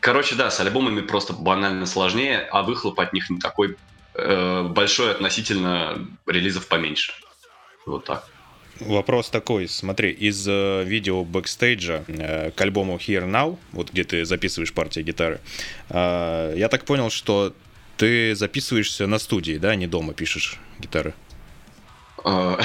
[0.00, 3.76] короче, да, с альбомами просто банально сложнее, а выхлоп от них не такой
[4.14, 7.12] э, большой относительно релизов поменьше.
[7.84, 8.24] Вот так.
[8.80, 14.24] Вопрос такой, смотри, из э, видео бэкстейджа э, к альбому Here Now, вот где ты
[14.24, 15.40] записываешь партии гитары,
[15.88, 17.52] э, я так понял, что
[17.96, 21.14] ты записываешься на студии, да, не дома пишешь гитары?
[22.24, 22.58] А,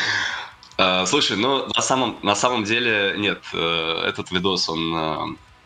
[0.78, 5.18] а, слушай, ну на самом, на самом деле нет, э, этот видос, он э,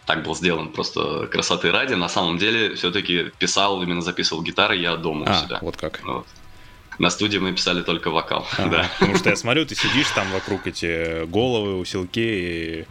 [0.07, 1.95] так был сделан просто красоты ради.
[1.95, 5.59] На самом деле все-таки писал, именно записывал гитары я дома а, у себя.
[5.63, 6.01] вот как.
[6.05, 6.27] Вот.
[6.99, 8.47] На студии мы писали только вокал.
[8.59, 8.91] Ага, да.
[8.99, 12.85] Потому что я смотрю, ты сидишь там вокруг эти головы, усилки и...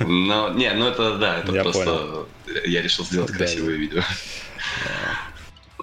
[0.00, 2.28] Ну, не, ну это да, это я просто понял.
[2.66, 3.80] я решил сделать да, красивые да.
[3.80, 4.02] видео.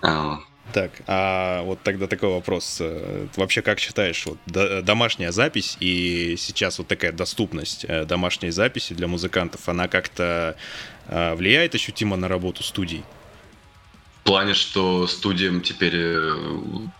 [0.01, 0.39] А,
[0.73, 2.77] так, а вот тогда такой вопрос.
[2.79, 4.37] Э, вообще, как считаешь, вот
[4.85, 10.55] домашняя запись и сейчас вот такая доступность э, домашней записи для музыкантов, она как-то
[11.07, 13.03] э, влияет ощутимо на работу студий?
[14.29, 15.97] В плане, что студиям теперь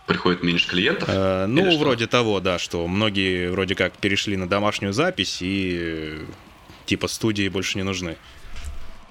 [0.08, 1.08] приходит меньше клиентов?
[1.08, 6.22] Э, ну, вроде того, да, что многие вроде как перешли на домашнюю запись и
[6.86, 8.16] типа студии больше не нужны.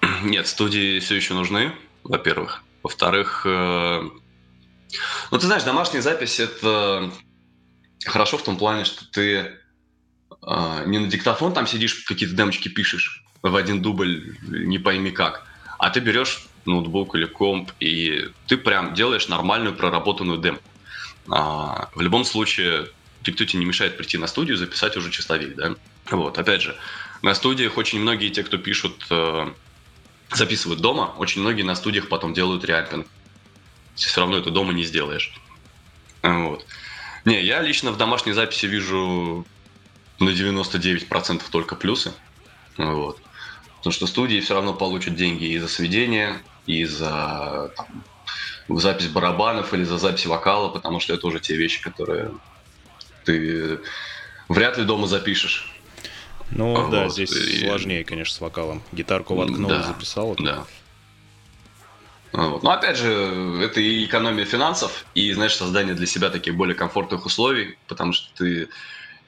[0.24, 1.72] Нет, студии все еще нужны,
[2.04, 2.62] во-первых.
[2.84, 4.12] Во-вторых, ну,
[5.32, 7.14] ты знаешь, домашняя запись это
[8.04, 9.54] хорошо в том плане, что ты
[10.46, 15.48] э, не на диктофон там сидишь, какие-то демочки пишешь в один дубль, не пойми как,
[15.78, 20.60] а ты берешь ноутбук или комп, и ты прям делаешь нормальную проработанную дем.
[21.30, 22.88] А, в любом случае,
[23.26, 25.76] никто тебе не мешает прийти на студию и записать уже чистовик, да?
[26.12, 26.76] Вот, опять же,
[27.22, 29.52] на студиях очень многие те, кто пишут, э,
[30.32, 33.08] записывают дома, очень многие на студиях потом делают реапинг
[34.08, 35.34] все равно это дома не сделаешь.
[36.24, 36.66] Вот.
[37.26, 39.46] Не, я лично в домашней записи вижу
[40.20, 42.14] на 99% только плюсы.
[42.78, 43.22] Вот.
[43.80, 48.04] Потому что студии все равно получат деньги и за сведение, и за там,
[48.78, 52.32] запись барабанов или за запись вокала, потому что это уже те вещи, которые
[53.26, 53.80] ты
[54.50, 55.74] вряд ли дома запишешь.
[56.52, 56.92] Ну вот.
[56.92, 57.68] да, здесь и...
[57.68, 58.84] сложнее, конечно, с вокалом.
[58.92, 60.36] Гитарку воткнул, да, записал.
[60.40, 60.66] Да.
[62.32, 62.62] Вот.
[62.62, 67.26] Но опять же, это и экономия финансов, и, знаешь, создание для себя таких более комфортных
[67.26, 68.70] условий, потому что ты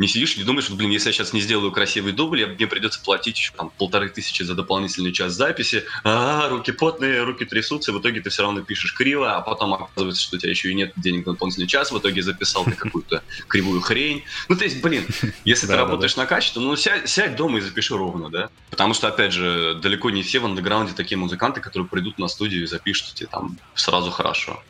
[0.02, 3.00] не сидишь, не думаешь, что, блин, если я сейчас не сделаю красивый дубль, мне придется
[3.04, 8.02] платить еще там полторы тысячи за дополнительный час записи, а, руки потные, руки трясутся, в
[8.02, 10.94] итоге ты все равно пишешь криво, а потом оказывается, что у тебя еще и нет
[10.96, 14.24] денег на дополнительный час, в итоге записал ты какую-то кривую хрень.
[14.50, 15.06] Ну, то есть, блин,
[15.46, 18.50] если ты работаешь на качество, ну, сядь дома и запиши ровно, да?
[18.72, 22.64] Потому что, опять же, далеко не все в андеграунде такие музыканты, которые придут на студию
[22.64, 24.64] и запишут тебе там сразу хорошо.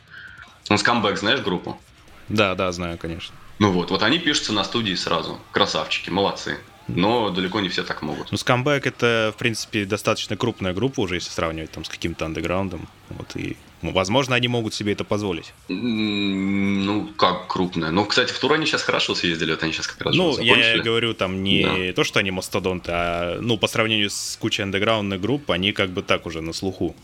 [0.69, 1.79] Ну, скамбэк, знаешь группу?
[2.27, 3.33] Да, да, знаю, конечно.
[3.61, 5.39] Ну вот, вот они пишутся на студии сразу.
[5.51, 6.57] Красавчики, молодцы.
[6.87, 8.31] Но далеко не все так могут.
[8.31, 12.89] Ну, Скамбэк это, в принципе, достаточно крупная группа уже, если сравнивать там с каким-то андеграундом.
[13.09, 15.53] Вот, и, ну, возможно, они могут себе это позволить.
[15.69, 17.91] Ну, как крупная.
[17.91, 20.79] Ну, кстати, в тур они сейчас хорошо съездили, вот они сейчас как раз Ну, я
[20.79, 21.93] говорю, там не да.
[21.93, 26.01] то, что они мастодонты, а, ну, по сравнению с кучей андеграундных групп, они как бы
[26.01, 26.95] так уже на слуху.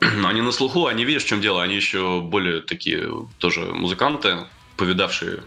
[0.24, 4.40] Они на слуху, они видишь, в чем дело, они еще более такие тоже музыканты,
[4.76, 5.44] повидавшие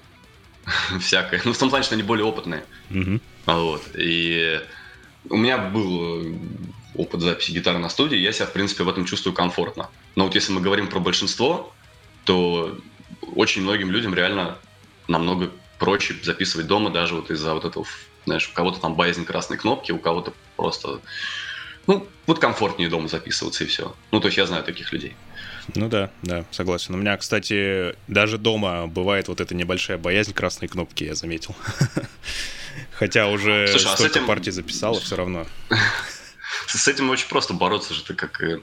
[0.99, 1.41] всякое.
[1.45, 2.63] Ну, в том плане, что они более опытные.
[2.89, 3.21] Mm-hmm.
[3.45, 3.83] Вот.
[3.95, 4.61] И
[5.29, 6.37] у меня был э,
[6.95, 9.89] опыт записи гитары на студии, я себя, в принципе, в этом чувствую комфортно.
[10.15, 11.73] Но вот если мы говорим про большинство,
[12.25, 12.77] то
[13.35, 14.57] очень многим людям реально
[15.07, 17.85] намного проще записывать дома даже вот из-за вот этого,
[18.25, 20.99] знаешь, у кого-то там боязнь красной кнопки, у кого-то просто,
[21.85, 23.95] ну, вот комфортнее дома записываться и все.
[24.11, 25.15] Ну, то есть я знаю таких людей.
[25.75, 26.95] Ну да, да, согласен.
[26.95, 31.55] У меня, кстати, даже дома бывает вот эта небольшая боязнь красной кнопки, я заметил.
[32.93, 34.27] Хотя уже Слушай, а столько этим...
[34.27, 35.45] партий записала, все равно.
[36.67, 38.41] С этим очень просто бороться же, ты как...
[38.41, 38.59] Э,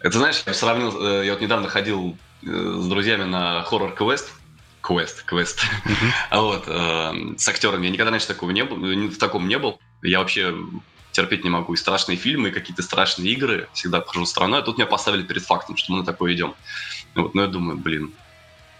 [0.00, 4.30] это знаешь, я сравнил, э, я вот недавно ходил э, с друзьями на хоррор-квест,
[4.80, 5.64] квест, квест,
[6.30, 7.86] а вот, с актерами.
[7.86, 9.80] Я никогда раньше такого не был, в таком не был.
[10.02, 10.54] Я вообще
[11.12, 11.74] терпеть не могу.
[11.74, 14.60] И страшные фильмы, и какие-то страшные игры всегда обхожу стороной.
[14.60, 16.54] А тут меня поставили перед фактом, что мы на такое идем.
[17.14, 18.12] Вот, ну я думаю, блин,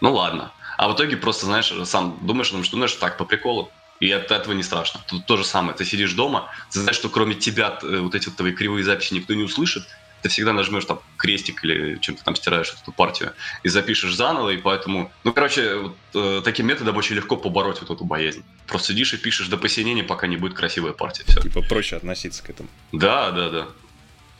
[0.01, 0.53] ну ладно.
[0.79, 3.71] А в итоге просто, знаешь, сам думаешь, думаешь, думаешь, так, по приколу.
[4.01, 5.01] И от этого не страшно.
[5.07, 5.77] Тут то же самое.
[5.77, 9.14] Ты сидишь дома, ты знаешь, что кроме тебя э, вот эти вот твои кривые записи
[9.14, 9.87] никто не услышит,
[10.23, 13.33] ты всегда нажмешь там крестик или чем-то там стираешь эту партию
[13.63, 15.13] и запишешь заново, и поэтому...
[15.25, 18.45] Ну, короче, вот, э, таким методом очень легко побороть вот эту боязнь.
[18.67, 21.25] Просто сидишь и пишешь до посинения, пока не будет красивая партия.
[21.27, 21.41] Все.
[21.41, 22.69] Типа проще относиться к этому.
[22.93, 23.69] Да, да, да.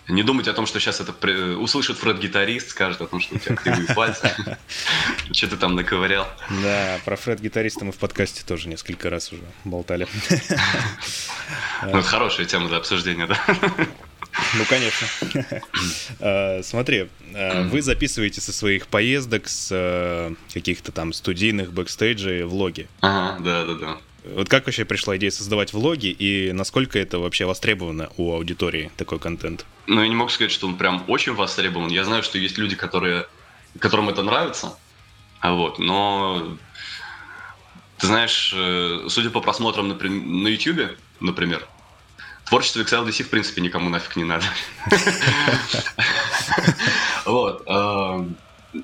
[0.09, 1.55] Не думать о том, что сейчас это при...
[1.55, 4.31] услышит Фред-гитарист, скажет о том, что у тебя кривые пальцы.
[5.33, 6.27] Что ты там наковырял.
[6.51, 10.09] Да, про Фред-гитариста мы в подкасте тоже несколько раз уже болтали.
[11.85, 13.37] Ну, хорошая тема для обсуждения, да?
[14.55, 15.07] Ну, конечно.
[16.21, 22.89] А, смотри, а, вы записываете со своих поездок, с а, каких-то там студийных бэкстейджей влоги.
[23.01, 23.99] Ага, да-да-да.
[24.25, 29.19] Вот как вообще пришла идея создавать влоги и насколько это вообще востребовано у аудитории, такой
[29.19, 29.67] контент?
[29.89, 31.89] Ну, я не могу сказать, что он прям очень востребован.
[31.89, 33.27] Я знаю, что есть люди, которые
[33.79, 34.77] которым это нравится.
[35.43, 36.57] Вот, но
[37.99, 41.67] ты знаешь, э, судя по просмотрам на, на YouTube, например,
[42.47, 44.45] творчество XLDC в принципе никому нафиг не надо.
[47.25, 47.63] Вот.
[47.69, 48.25] Э,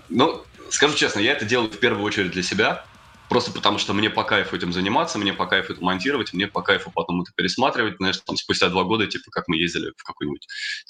[0.09, 2.85] ну, скажу честно, я это делаю в первую очередь для себя,
[3.29, 6.62] Просто потому, что мне по кайфу этим заниматься, мне по кайфу это монтировать, мне по
[6.62, 7.97] кайфу потом это пересматривать.
[7.99, 10.47] Знаешь, там спустя два года, типа, как мы ездили в какой-нибудь,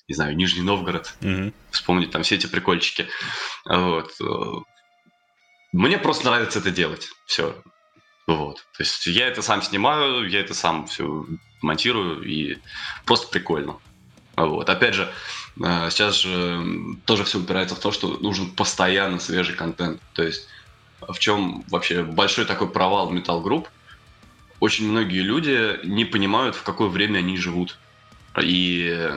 [0.06, 1.52] не знаю, Нижний Новгород, mm-hmm.
[1.72, 3.08] вспомнить там все эти прикольчики.
[3.64, 4.12] Вот.
[5.72, 7.08] Мне просто нравится это делать.
[7.26, 7.60] Все.
[8.28, 8.58] Вот.
[8.76, 11.26] То есть я это сам снимаю, я это сам все
[11.62, 12.58] монтирую, и
[13.06, 13.78] просто прикольно.
[14.36, 14.68] Вот.
[14.68, 15.10] Опять же,
[15.60, 16.62] э, сейчас же
[17.06, 20.02] тоже все упирается в то, что нужен постоянно свежий контент.
[20.12, 20.46] То есть
[21.00, 23.68] в чем вообще большой такой провал Metal Group.
[24.60, 27.78] Очень многие люди не понимают, в какое время они живут.
[28.42, 29.10] И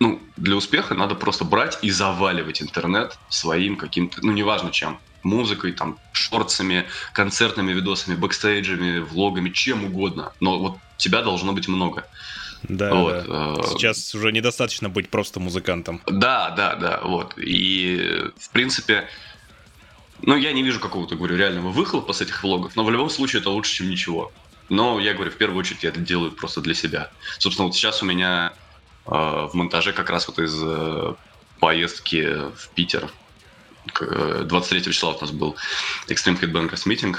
[0.00, 5.72] ну, для успеха надо просто брать и заваливать интернет своим каким-то, ну, неважно чем, музыкой,
[5.72, 10.32] там, шорцами, концертными видосами, бэкстейджами, влогами, чем угодно.
[10.40, 12.06] Но вот тебя должно быть много.
[12.62, 13.26] Да, вот.
[13.26, 13.54] да.
[13.58, 16.00] Э, Сейчас уже недостаточно быть просто музыкантом.
[16.06, 17.34] Да, да, да, вот.
[17.36, 19.08] И, в принципе,
[20.22, 23.40] ну, я не вижу какого-то, говорю, реального выхлопа с этих влогов, но в любом случае
[23.40, 24.32] это лучше, чем ничего.
[24.68, 27.10] Но я говорю, в первую очередь я это делаю просто для себя.
[27.38, 28.52] Собственно, вот сейчас у меня
[29.06, 31.14] э, в монтаже как раз вот из э,
[31.60, 33.10] поездки в Питер
[33.94, 35.56] 23 э, числа у нас был
[36.08, 37.16] Extreme Headbangers Meeting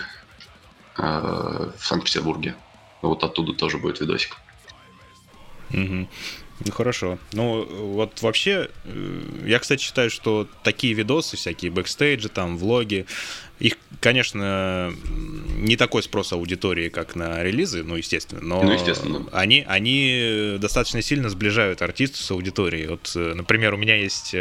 [0.98, 2.56] э, в Санкт-Петербурге.
[3.02, 4.38] Вот оттуда тоже будет видосик.
[5.72, 6.10] Угу.
[6.66, 7.18] Ну хорошо.
[7.32, 13.06] Ну вот вообще, э, я, кстати, считаю, что такие видосы, всякие бэкстейджи, там, влоги,
[13.60, 14.94] их, конечно,
[15.58, 19.26] не такой спрос аудитории, как на релизы, ну, естественно, но ну, естественно.
[19.32, 22.88] Они, они достаточно сильно сближают артиста с аудиторией.
[22.88, 24.34] Вот, например, у меня есть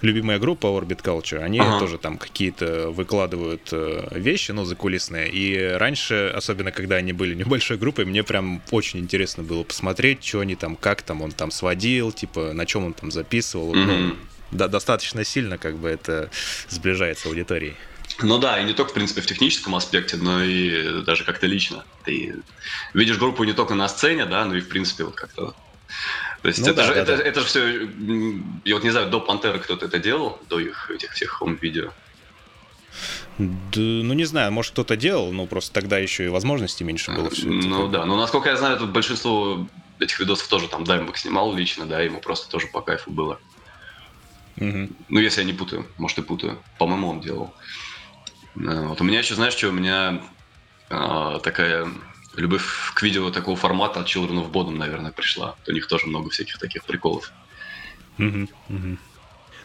[0.00, 1.78] любимая группа Orbit Culture, они ага.
[1.78, 5.28] тоже там какие-то выкладывают э, вещи, ну, закулисные.
[5.28, 10.40] И раньше, особенно когда они были небольшой группой, мне прям очень интересно было посмотреть, что
[10.40, 13.74] они там, как там он там сводил, типа, на чем он там записывал.
[13.74, 13.86] Mm-hmm.
[13.86, 14.16] Ну,
[14.52, 16.30] да, достаточно сильно как бы это
[16.68, 17.74] сближает с аудиторией.
[18.22, 21.84] Ну да, и не только, в принципе, в техническом аспекте, но и даже как-то лично.
[22.04, 22.36] Ты
[22.94, 25.54] видишь группу не только на сцене, да, но и, в принципе, вот как-то
[26.46, 27.22] то есть ну, это, да, же, да, это, да.
[27.24, 27.88] это же все,
[28.64, 31.90] я вот не знаю, до Пантеры кто-то это делал, до их этих всех хом-видео?
[33.38, 37.30] Да, ну не знаю, может кто-то делал, но просто тогда еще и возможностей меньше было
[37.30, 37.48] все.
[37.48, 39.66] Ну да, но насколько я знаю, тут большинство
[39.98, 43.40] этих видосов тоже там Даймбок снимал лично, да, ему просто тоже по кайфу было.
[44.58, 44.88] Угу.
[45.08, 46.62] Ну, если я не путаю, может и путаю.
[46.78, 47.52] По-моему, он делал.
[48.54, 50.22] Э, вот у меня еще, знаешь, что у меня
[50.90, 51.88] а, такая
[52.36, 55.56] любовь к видео такого формата от Children of Bodom, наверное, пришла.
[55.66, 57.32] У них тоже много всяких таких приколов.
[58.18, 58.98] Угу, угу.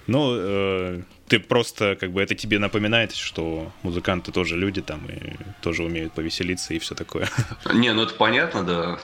[0.07, 5.35] Ну, э, ты просто, как бы, это тебе напоминает, что музыканты тоже люди там и
[5.61, 7.29] тоже умеют повеселиться и все такое.
[7.73, 8.99] Не, ну это понятно, да.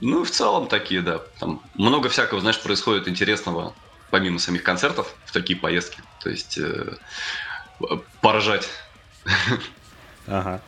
[0.00, 1.20] Ну, в целом такие, да.
[1.38, 3.74] Там много всякого, знаешь, происходит интересного,
[4.10, 6.02] помимо самих концертов, в такие поездки.
[6.20, 6.96] То есть э,
[8.20, 8.68] поражать.
[10.26, 10.60] Ага.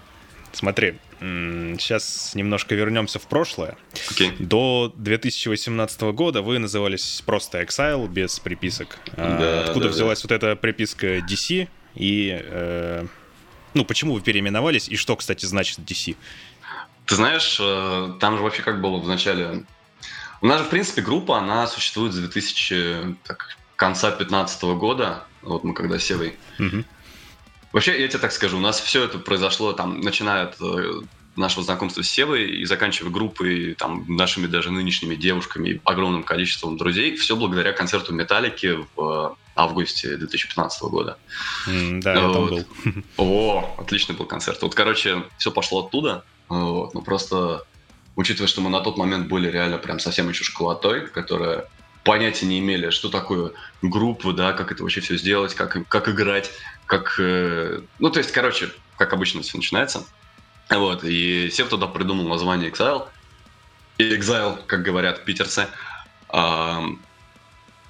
[0.53, 3.77] Смотри, сейчас немножко вернемся в прошлое.
[4.11, 4.35] Okay.
[4.39, 8.99] До 2018 года вы назывались просто Exile без приписок.
[9.17, 10.29] А да, Откуда да, взялась да.
[10.29, 13.07] вот эта приписка DC и э,
[13.75, 16.17] ну почему вы переименовались и что, кстати, значит DC?
[17.07, 19.65] Ты знаешь, э, там же вообще как было в начале.
[20.43, 25.25] У нас же, в принципе, группа, она существует с 2000 так, конца 2015 года.
[25.43, 26.37] Вот мы когда с Севой.
[27.73, 31.01] Вообще, я тебе так скажу, у нас все это произошло, там, начиная от э,
[31.37, 37.17] нашего знакомства с Севой и заканчивая группой, там, нашими даже нынешними девушками, огромным количеством друзей,
[37.17, 41.19] все благодаря концерту Металлики в августе 2015 года.
[41.67, 42.33] Mm, да, я вот.
[42.33, 43.03] там был.
[43.17, 44.61] О, отличный был концерт.
[44.63, 46.25] Вот, короче, все пошло оттуда.
[46.49, 47.65] Вот, ну, просто
[48.17, 51.69] учитывая, что мы на тот момент были реально прям совсем еще школотой, которая
[52.05, 56.51] понятия не имели, что такое группа, да, как это вообще все сделать, как, как играть,
[56.87, 57.17] как...
[57.19, 60.05] Э, ну, то есть, короче, как обычно все начинается.
[60.69, 63.07] Вот, и Сев туда придумал название Exile.
[63.99, 65.69] И Exile, как говорят питерцы,
[66.33, 66.83] э,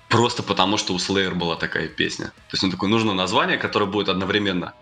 [0.09, 2.27] просто потому, что у Slayer была такая песня.
[2.27, 4.75] То есть он такой, нужно название, которое будет одновременно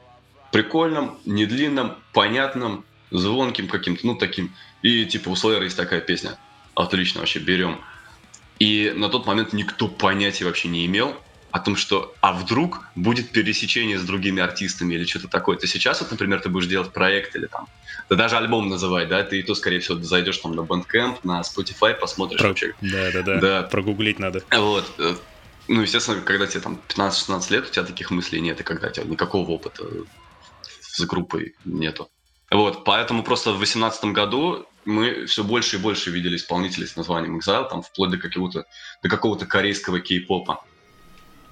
[0.51, 4.55] прикольным, недлинным, понятным, звонким каким-то, ну, таким.
[4.83, 6.37] И типа у Slayer есть такая песня.
[6.75, 7.81] Отлично, вообще, берем.
[8.59, 11.17] И на тот момент никто понятия вообще не имел
[11.55, 15.57] о том, что а вдруг будет пересечение с другими артистами или что-то такое.
[15.57, 17.69] То сейчас, вот, например, ты будешь делать проект или там,
[18.11, 21.43] да даже альбом называть, да, ты и то, скорее всего, зайдешь там на Bandcamp, на
[21.43, 22.49] Spotify, посмотришь Про...
[22.49, 22.75] вообще.
[22.81, 23.63] Да, да, да, да.
[23.63, 24.43] Прогуглить надо.
[24.51, 24.85] Вот.
[24.99, 25.15] Э,
[25.69, 28.91] ну, естественно, когда тебе там 15-16 лет, у тебя таких мыслей нет, и когда у
[28.91, 29.85] тебя никакого опыта
[30.81, 32.11] с группой нету.
[32.51, 37.39] Вот, поэтому просто в 2018 году мы все больше и больше видели исполнителей с названием
[37.39, 38.65] Exile, там вплоть до какого-то
[39.05, 40.65] до какого-то корейского кей-попа.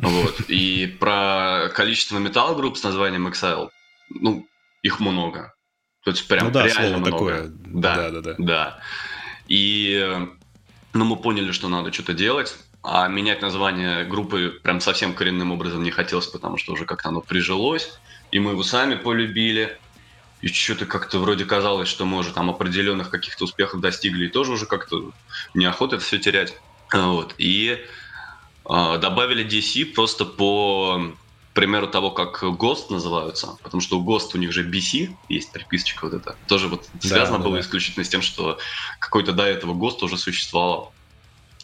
[0.03, 0.41] Вот.
[0.49, 3.71] И про количество металл-групп с названием Exile,
[4.11, 4.47] ну,
[4.83, 5.55] их много.
[6.05, 7.11] То есть прям ну, да, реально много.
[7.13, 7.43] Такое.
[7.47, 8.35] Да, да, да, да.
[8.39, 8.81] да.
[9.47, 10.29] И
[10.93, 12.57] ну, мы поняли, что надо что-то делать.
[12.83, 17.21] А менять название группы прям совсем коренным образом не хотелось, потому что уже как-то оно
[17.21, 18.01] прижилось,
[18.33, 19.79] и мы его сами полюбили.
[20.41, 24.51] И что-то как-то вроде казалось, что мы уже там определенных каких-то успехов достигли, и тоже
[24.51, 25.13] уже как-то
[25.55, 26.59] неохота это все терять.
[26.93, 27.37] Вот.
[27.39, 27.79] И
[28.65, 31.13] добавили DC просто по
[31.55, 36.07] примеру того, как Ghost называются, потому что у Ghost у них же BC, есть приписочка
[36.07, 36.37] вот эта.
[36.49, 37.61] Тоже вот связано да, было да.
[37.61, 38.59] исключительно с тем, что
[38.99, 40.93] какой-то до этого Ghost уже существовал.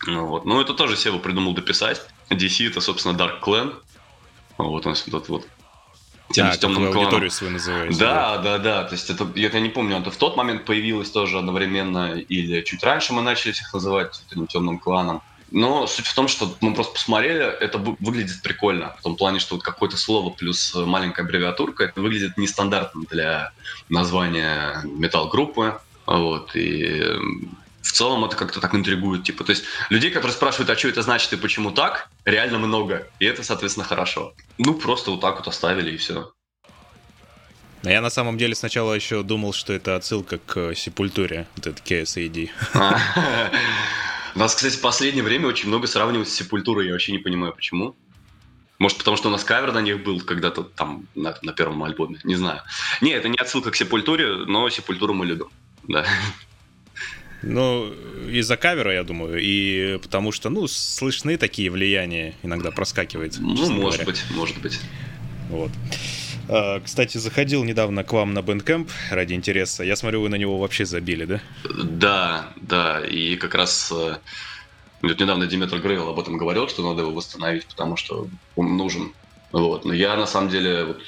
[0.07, 0.44] Ну, вот.
[0.44, 2.03] Ну, это тоже Сева придумал дописать.
[2.30, 3.74] DC это, собственно, Dark Clan.
[4.59, 5.49] Вот он вот вот.
[6.30, 7.30] Тем а, с темным кланом.
[7.30, 7.99] свою называете.
[7.99, 8.84] Да, да, да, да.
[8.84, 12.61] То есть это, я, я не помню, это в тот момент появилось тоже одновременно или
[12.62, 15.22] чуть раньше мы начали их называть темным кланом.
[15.51, 18.94] Но суть в том, что мы просто посмотрели, это выглядит прикольно.
[18.99, 23.53] В том плане, что вот какое-то слово плюс маленькая аббревиатурка, это выглядит нестандартно для
[23.88, 25.80] названия металл-группы.
[26.07, 27.03] Вот, и
[27.82, 29.24] в целом это как-то так интригует.
[29.24, 33.07] Типа, то есть людей, которые спрашивают, а что это значит и почему так, реально много.
[33.18, 34.34] И это, соответственно, хорошо.
[34.59, 36.30] Ну, просто вот так вот оставили и все.
[37.84, 41.86] А я на самом деле сначала еще думал, что это отсылка к Сепультуре, вот этот
[41.86, 42.51] KSAD.
[44.34, 47.96] Нас, кстати, в последнее время очень много сравнивают с Сепультурой, я вообще не понимаю, почему.
[48.78, 52.20] Может, потому что у нас кавер на них был когда-то там на, на первом альбоме,
[52.22, 52.62] не знаю.
[53.00, 55.48] Не, это не отсылка к Сепультуре, но Сепультуру мы любим,
[55.88, 56.06] да.
[57.42, 57.92] Ну,
[58.28, 63.36] из-за кавера, я думаю, и потому что, ну, слышны такие влияния, иногда проскакивает.
[63.38, 64.04] Ну, может говоря.
[64.04, 64.80] быть, может быть.
[65.48, 65.70] Вот.
[66.49, 69.84] А, кстати, заходил недавно к вам на Bandcamp ради интереса.
[69.84, 71.40] Я смотрю, вы на него вообще забили, да?
[71.64, 73.01] Да, да.
[73.05, 74.16] И как раз э,
[75.03, 79.12] вот недавно Диметр Грейл об этом говорил, что надо его восстановить, потому что он нужен.
[79.53, 79.84] Вот.
[79.84, 81.03] Но я на самом деле вот,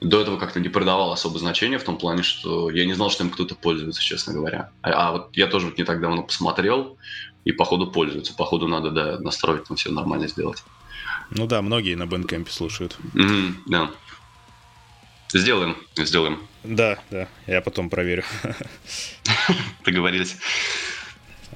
[0.00, 3.24] до этого как-то не придавал особо значения в том плане, что я не знал, что
[3.24, 4.70] им кто-то пользуется, честно говоря.
[4.82, 6.98] А, а вот я тоже вот не так давно посмотрел,
[7.44, 8.34] и походу пользуются.
[8.34, 10.62] Походу надо да, настроить там все нормально сделать.
[11.30, 12.98] Ну да, многие на Bandcamp слушают.
[13.14, 13.90] Mm-hmm, да.
[15.32, 16.46] Сделаем, сделаем.
[16.62, 18.24] Да, да, я потом проверю.
[19.84, 20.36] Договорились.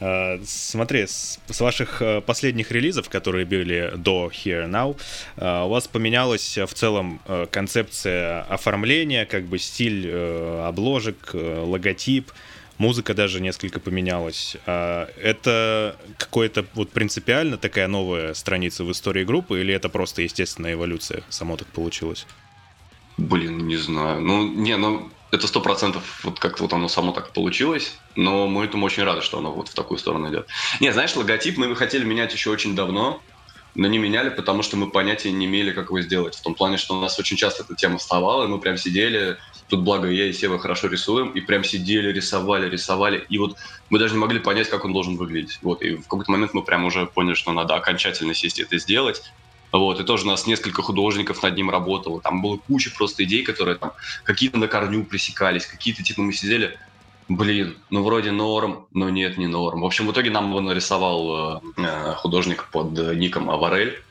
[0.00, 4.98] А, смотри, с, с ваших э, последних релизов, которые были до Here Now,
[5.36, 12.30] а, у вас поменялась в целом э, концепция оформления, как бы стиль э, обложек, логотип,
[12.78, 14.56] музыка даже несколько поменялась.
[14.66, 20.74] А, это какое-то вот принципиально такая новая страница в истории группы, или это просто естественная
[20.74, 22.26] эволюция, само так получилось?
[23.16, 24.20] Блин, не знаю.
[24.20, 28.64] Ну, не, ну, это сто процентов вот как-то вот оно само так получилось, но мы
[28.64, 30.48] этому очень рады, что оно вот в такую сторону идет.
[30.80, 33.22] Не, знаешь, логотип мы хотели менять еще очень давно,
[33.74, 36.34] но не меняли, потому что мы понятия не имели, как его сделать.
[36.34, 39.36] В том плане, что у нас очень часто эта тема вставала, и мы прям сидели,
[39.68, 43.56] тут благо я и Сева хорошо рисуем, и прям сидели, рисовали, рисовали, и вот
[43.90, 45.58] мы даже не могли понять, как он должен выглядеть.
[45.62, 48.78] Вот, и в какой-то момент мы прям уже поняли, что надо окончательно сесть и это
[48.78, 49.22] сделать,
[49.72, 52.20] вот, и тоже у нас несколько художников над ним работало.
[52.20, 53.92] Там было куча просто идей, которые там
[54.24, 56.78] какие-то на корню пресекались, какие-то типа мы сидели,
[57.28, 59.80] блин, ну вроде норм, но нет, не норм.
[59.80, 64.02] В общем, в итоге нам его нарисовал э, художник под ником Аварель.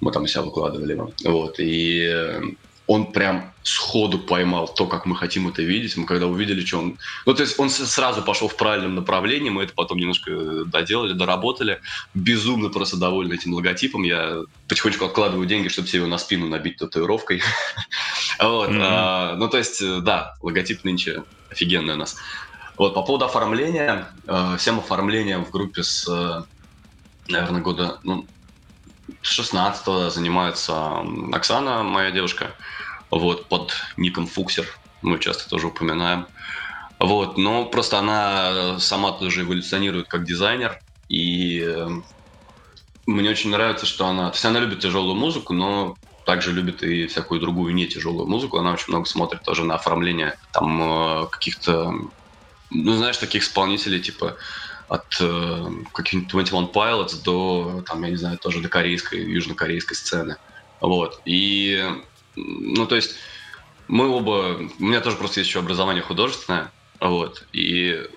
[0.00, 1.12] Мы там себя выкладывали его.
[1.24, 2.42] Вот, и э,
[2.86, 5.96] он прям сходу поймал то, как мы хотим это видеть.
[5.96, 6.98] Мы когда увидели, что он...
[7.24, 11.12] Ну, то есть он сразу пошел в правильном направлении, мы это потом немножко э, доделали,
[11.12, 11.80] доработали.
[12.14, 14.04] Безумно просто довольны этим логотипом.
[14.04, 17.42] Я потихонечку откладываю деньги, чтобы себе его на спину набить татуировкой.
[18.38, 18.68] Вот.
[18.70, 22.16] А, ну, то есть, э, да, логотип нынче офигенный у нас.
[22.76, 26.06] Вот, по поводу оформления, э, всем оформлением в группе с,
[27.28, 28.26] наверное, года, ну,
[29.22, 32.54] 16 занимается Оксана, моя девушка
[33.10, 34.66] вот, под ником Фуксер,
[35.02, 36.26] мы часто тоже упоминаем.
[36.98, 41.88] Вот, но просто она сама тоже эволюционирует как дизайнер, и э,
[43.06, 44.30] мне очень нравится, что она...
[44.30, 48.58] То есть она любит тяжелую музыку, но также любит и всякую другую не тяжелую музыку.
[48.58, 51.94] Она очень много смотрит тоже на оформление там э, каких-то,
[52.70, 54.36] ну, знаешь, таких исполнителей, типа
[54.88, 60.36] от э, каких-нибудь 21 Pilots до, там, я не знаю, тоже до корейской, южнокорейской сцены.
[60.80, 61.20] Вот.
[61.24, 61.84] И
[62.36, 63.16] ну, то есть
[63.88, 64.58] мы оба...
[64.78, 66.70] У меня тоже просто есть еще образование художественное,
[67.00, 68.08] вот, и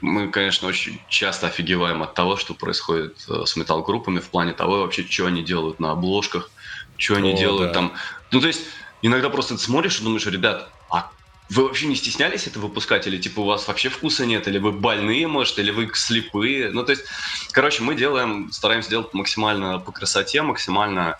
[0.00, 4.80] мы, конечно, очень часто офигеваем от того, что происходит э, с металл-группами в плане того,
[4.80, 6.50] вообще, что они делают на обложках,
[6.98, 7.74] что они О, делают да.
[7.74, 7.92] там.
[8.30, 8.62] Ну, то есть,
[9.00, 11.10] иногда просто ты смотришь и думаешь, ребят, а
[11.50, 13.06] вы вообще не стеснялись это выпускать?
[13.06, 14.48] Или типа у вас вообще вкуса нет?
[14.48, 15.58] Или вы больные, может?
[15.58, 16.70] Или вы слепые?
[16.70, 17.04] Ну, то есть,
[17.52, 21.18] короче, мы делаем, стараемся делать максимально по красоте, максимально,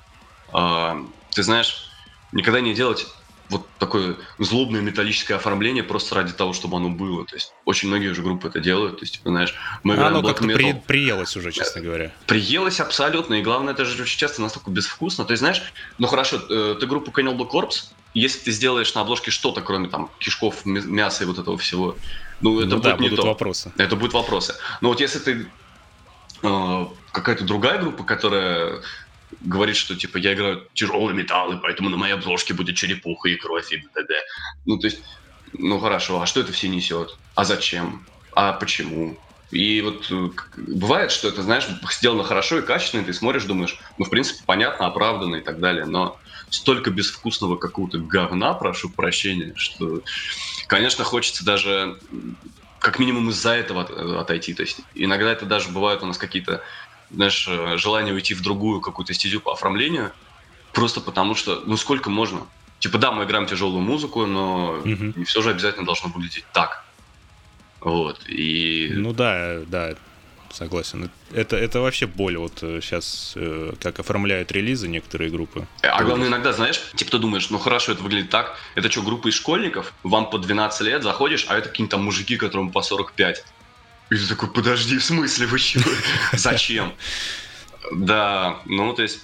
[0.52, 1.04] э,
[1.34, 1.90] ты знаешь,
[2.32, 3.06] никогда не делать
[3.50, 7.24] вот такое злобное металлическое оформление просто ради того, чтобы оно было.
[7.26, 8.98] То есть очень многие уже группы это делают.
[8.98, 12.12] То есть, типа, знаешь, мы играем Оно как-то при, приелось уже, честно говоря.
[12.26, 13.34] Приелось абсолютно.
[13.34, 15.24] И главное, это же очень часто настолько безвкусно.
[15.24, 15.62] То есть, знаешь,
[15.98, 20.12] ну хорошо, э, ты группу Cannibal Corpse, если ты сделаешь на обложке что-то, кроме там
[20.18, 21.98] кишков, мяса и вот этого всего,
[22.40, 23.26] ну это ну, будет да, не будут то.
[23.26, 23.72] вопросы.
[23.76, 24.54] Это будут вопросы.
[24.80, 25.52] Но вот если ты
[26.42, 28.82] э, какая-то другая группа, которая
[29.40, 33.36] говорит, что типа я играю тяжелый металл, и поэтому на моей обложке будет черепуха и
[33.36, 34.14] кровь и т.д.
[34.64, 35.02] Ну, то есть,
[35.52, 37.08] ну хорошо, а что это все несет?
[37.34, 38.06] А зачем?
[38.34, 39.18] А почему?
[39.50, 43.78] И вот э, бывает, что это, знаешь, сделано хорошо и качественно, и ты смотришь, думаешь,
[43.98, 46.20] ну, в принципе, понятно, оправданно и так далее, но
[46.54, 50.02] столько безвкусного какого-то говна, прошу прощения, что,
[50.66, 51.98] конечно, хочется даже
[52.78, 54.54] как минимум из-за этого отойти.
[54.54, 56.62] То есть иногда это даже бывают у нас какие-то
[57.10, 60.12] знаешь, э, желание уйти в другую какую-то стезю по оформлению,
[60.72, 62.46] просто потому что, ну сколько можно?
[62.78, 66.84] Типа, да, мы играем тяжелую музыку, но не все же обязательно должно выглядеть так.
[67.80, 68.90] Вот, и...
[68.94, 69.94] Ну да, да,
[70.54, 71.10] согласен.
[71.32, 75.66] Это, это вообще боль вот сейчас, э, э, как оформляют релизы некоторые группы.
[75.82, 79.28] А главное, иногда, знаешь, типа ты думаешь, ну хорошо, это выглядит так, это что, группа
[79.28, 83.44] из школьников, вам по 12 лет заходишь, а это какие-то там мужики, которым по 45.
[84.10, 85.90] И ты такой, подожди, в смысле, вы чего?
[86.32, 86.94] Зачем?
[87.92, 89.20] Да, ну, то есть,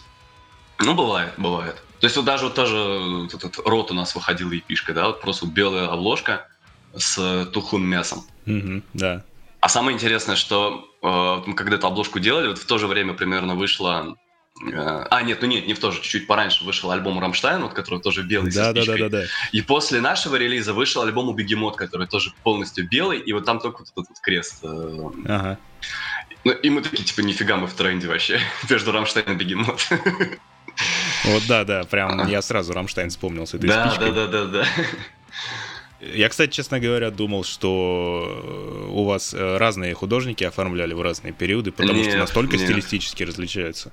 [0.78, 1.76] ну, бывает, бывает.
[2.01, 5.20] То есть вот даже вот тоже вот этот рот у нас выходил эпишка, да, вот
[5.20, 6.49] просто вот белая обложка
[6.97, 8.24] с тухлым мясом.
[8.47, 9.24] Mm-hmm, да.
[9.61, 13.55] А самое интересное, что э, когда эту обложку делали, вот в то же время примерно
[13.55, 14.17] вышла
[14.63, 17.73] Э, а, нет, ну нет, не в то же, чуть-чуть пораньше вышел альбом Рамштайн, вот,
[17.73, 19.23] который тоже белый да, да, да, да, да.
[19.53, 23.59] И после нашего релиза вышел альбом у Behemoth, который тоже полностью белый, и вот там
[23.59, 24.59] только вот этот вот крест.
[24.63, 25.59] Э, ага.
[26.45, 28.41] Ну, и мы такие, типа, нифига, мы в тренде вообще,
[28.71, 29.89] между Рамштайн и Behemoth.
[31.25, 33.97] Вот да, да, прям я сразу Рамштайн вспомнил с этой да.
[33.99, 34.67] Да, да, да, да.
[36.01, 41.72] Я, кстати, честно говоря, думал, что у вас э, разные художники оформляли в разные периоды,
[41.72, 42.66] потому нет, что настолько нет.
[42.66, 43.92] стилистически различаются.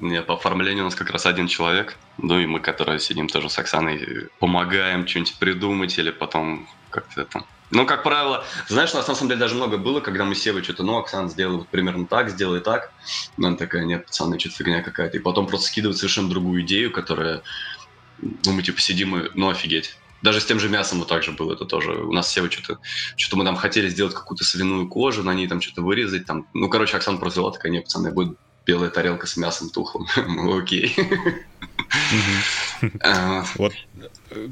[0.00, 1.96] Нет, по оформлению у нас как раз один человек.
[2.16, 7.44] Ну и мы, которые сидим тоже с Оксаной, помогаем что-нибудь придумать или потом как-то это...
[7.70, 10.62] Ну, как правило, знаешь, у нас на самом деле даже много было, когда мы сели
[10.62, 12.92] что-то, ну, Оксана сделала вот примерно так, сделай так.
[13.36, 15.16] Она такая, нет, пацаны, что-то фигня какая-то.
[15.16, 17.42] И потом просто скидывает совершенно другую идею, которая,
[18.22, 19.96] ну, мы типа сидим и, ну, офигеть.
[20.22, 21.52] Даже с тем же мясом вот так же было.
[21.52, 22.78] Это тоже у нас все что-то...
[23.16, 26.26] Что-то мы там хотели сделать какую-то свиную кожу, на ней там что-то вырезать.
[26.26, 26.46] Там.
[26.54, 30.06] Ну, короче, Оксана просто взяла такая, нет, пацаны, будет белая тарелка с мясом тухлым.
[30.52, 30.94] Окей.
[33.00, 33.44] А.
[33.56, 33.72] Вот,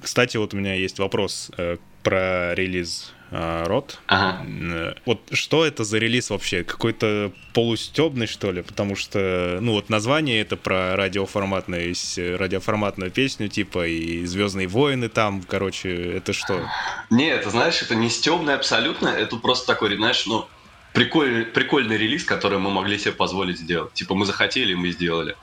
[0.02, 4.00] кстати, вот у меня есть вопрос э, про релиз рот.
[4.06, 4.44] Ага.
[4.46, 6.64] Э, вот что это за релиз вообще?
[6.64, 8.62] Какой-то полустебный, что ли?
[8.62, 15.42] Потому что, ну вот название это про радиоформатную, радиоформатную песню, типа, и Звездные войны там,
[15.42, 16.68] короче, это что?
[17.10, 20.46] Нет, это, знаешь, это не стебный абсолютно, это просто такой, знаешь, ну,
[20.92, 23.92] прикольный, прикольный релиз, который мы могли себе позволить сделать.
[23.92, 25.36] Типа, мы захотели, мы сделали.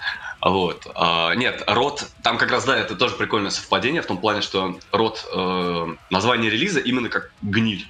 [0.44, 0.88] Вот.
[0.96, 4.78] А, нет, рот, там как раз, да, это тоже прикольное совпадение в том плане, что
[4.92, 7.88] рот, э, название релиза именно как гниль.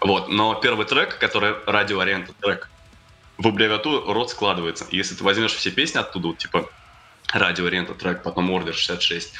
[0.00, 2.70] Вот, но первый трек, который радио-ориент трек,
[3.36, 4.86] в аббревиатуру рот складывается.
[4.90, 6.70] Если ты возьмешь все песни оттуда, вот, типа
[7.34, 9.34] радио-ориент трек, потом Order 66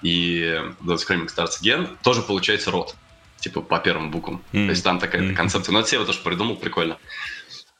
[0.00, 0.40] и
[0.80, 2.94] The Screaming Starts Again, тоже получается рот.
[3.36, 4.42] Типа по первым буквам.
[4.52, 4.64] Mm-hmm.
[4.64, 5.34] То есть там такая mm-hmm.
[5.34, 5.72] концепция.
[5.72, 6.94] Но это Сева тоже придумал, прикольно.
[6.94, 6.96] Uh,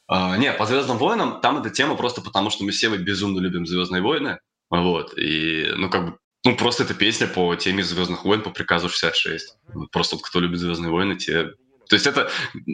[0.09, 4.01] не, по Звездным войнам там эта тема просто потому, что мы все безумно любим Звездные
[4.01, 4.39] войны.
[4.69, 5.17] Вот.
[5.17, 9.57] И, ну, как бы, ну, просто эта песня по теме Звездных войн по приказу 66.
[9.91, 11.51] Просто вот кто любит Звездные войны, те.
[11.89, 12.29] То есть это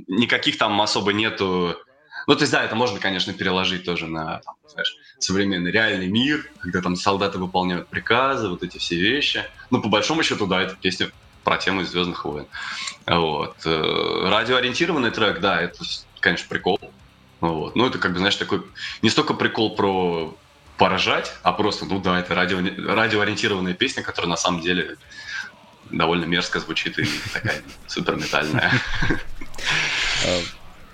[0.07, 1.75] никаких там особо нету.
[2.27, 6.49] Ну, то есть, да, это можно, конечно, переложить тоже на, там, знаешь, современный реальный мир,
[6.59, 9.43] когда там солдаты выполняют приказы, вот эти все вещи.
[9.69, 11.11] Ну, по большому счету, да, эта песня
[11.43, 12.47] про тему Звездных войн.
[13.05, 13.57] Вот.
[13.65, 15.83] Э, радиоориентированный трек, да, это,
[16.19, 16.79] конечно, прикол.
[17.41, 17.75] Вот.
[17.75, 18.63] Ну, это как бы, знаешь, такой
[19.01, 20.35] не столько прикол про
[20.77, 24.97] поражать, а просто, ну да, это радио, радиоориентированная песня, которая на самом деле
[25.89, 28.73] довольно мерзко звучит и такая супер метальная.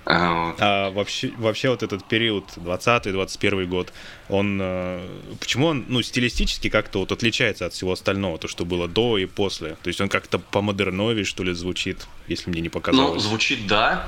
[0.06, 3.94] А, а, вообще, вообще вот этот период, 20-21 год,
[4.30, 4.60] он...
[4.62, 5.08] Э,
[5.40, 9.26] почему он, ну, стилистически как-то вот отличается от всего остального, то, что было до и
[9.26, 9.78] после?
[9.82, 13.16] То есть он как-то по модернове, что ли, звучит, если мне не показалось?
[13.16, 14.08] Ну, звучит, да,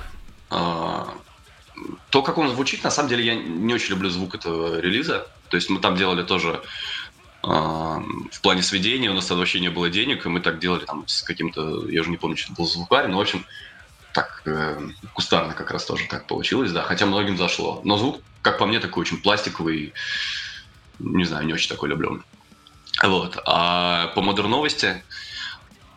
[0.49, 1.15] А,
[2.09, 5.27] то, как он звучит, на самом деле, я не очень люблю звук этого релиза.
[5.49, 6.61] То есть мы там делали тоже
[7.41, 8.01] а,
[8.31, 11.07] в плане сведения, у нас тогда вообще не было денег, и мы так делали там
[11.07, 13.45] с каким-то, я уже не помню, что это был звукарь, но, в общем,
[14.13, 14.79] так э,
[15.13, 17.81] кустарно как раз тоже так получилось, да, хотя многим зашло.
[17.83, 19.93] Но звук, как по мне, такой очень пластиковый,
[20.99, 22.23] не знаю, не очень такой люблю.
[23.01, 23.37] Вот.
[23.45, 25.03] А по модерн новости,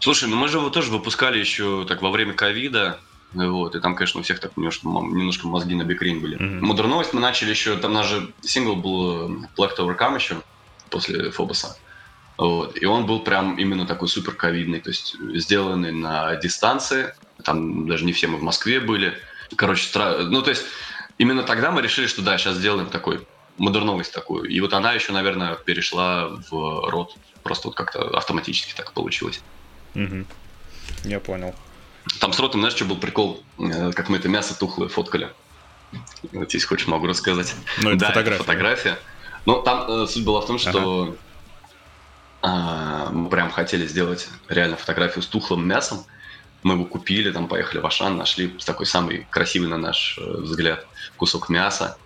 [0.00, 2.98] слушай, ну мы же его тоже выпускали еще так во время ковида,
[3.32, 6.38] вот, и там, конечно, у всех так немножко, немножко мозги на бикрень были.
[6.38, 6.60] Mm-hmm.
[6.60, 10.36] Модерновость мы начали еще, там наш же сингл был э, Black to Overcome еще
[10.90, 11.76] после Фобоса.
[12.38, 12.76] Вот.
[12.80, 17.14] И он был прям именно такой супер ковидный, то есть сделанный на дистанции.
[17.44, 19.14] Там даже не все мы в Москве были.
[19.56, 20.18] Короче, стра...
[20.18, 20.64] ну то есть
[21.18, 23.26] именно тогда мы решили, что да, сейчас сделаем такой
[23.58, 24.44] модерновость такую.
[24.44, 27.16] И вот она еще, наверное, перешла в рот.
[27.42, 29.40] Просто вот как-то автоматически так получилось.
[29.94, 30.24] Угу.
[31.04, 31.54] Я понял.
[32.20, 33.42] Там с ротом, знаешь, что был прикол?
[33.58, 35.30] Э, как мы это мясо тухлое фоткали.
[36.32, 37.54] Вот здесь хочешь, могу рассказать.
[37.82, 38.34] Ну, это да, фотография.
[38.34, 38.98] Это фотография.
[39.44, 41.16] Но там э, суть была в том, что
[42.42, 43.08] ага.
[43.08, 46.04] э, мы прям хотели сделать реально фотографию с тухлым мясом.
[46.62, 50.86] Мы его купили, там поехали в Ашан, нашли такой самый красивый на наш э, взгляд
[51.16, 51.96] кусок мяса.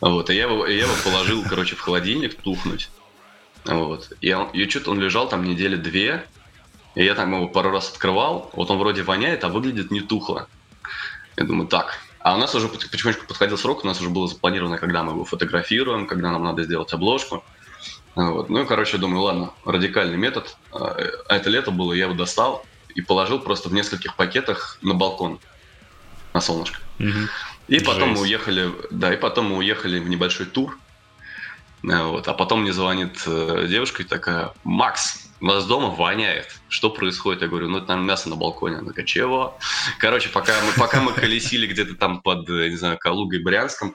[0.00, 2.90] Вот, и я его, я его положил, короче, в холодильник тухнуть.
[3.64, 4.12] Вот.
[4.20, 6.24] И, он, и что-то он лежал там недели две,
[6.96, 10.48] и я там его пару раз открывал, вот он вроде воняет, а выглядит не тухло.
[11.36, 11.98] Я думаю, так.
[12.20, 15.24] А у нас уже потихонечку подходил срок, у нас уже было запланировано, когда мы его
[15.26, 17.44] фотографируем, когда нам надо сделать обложку.
[18.14, 18.48] Вот.
[18.48, 20.56] Ну и, короче, думаю, ладно, радикальный метод.
[20.72, 20.96] А
[21.28, 25.38] это лето было, я его достал и положил просто в нескольких пакетах на балкон,
[26.32, 26.80] на солнышко.
[26.98, 27.28] Угу.
[27.68, 30.78] И потом мы уехали, да, и потом мы уехали в небольшой тур.
[31.82, 32.26] Вот.
[32.26, 36.60] А потом мне звонит э, девушка и такая, Макс, нас дома воняет.
[36.68, 37.42] Что происходит?
[37.42, 38.76] Я говорю, ну это, наверное, мясо на балконе.
[38.76, 39.58] Она такая, чего?
[39.98, 43.94] Короче, пока мы, пока мы колесили где-то там под, не знаю, Калугой, Брянском,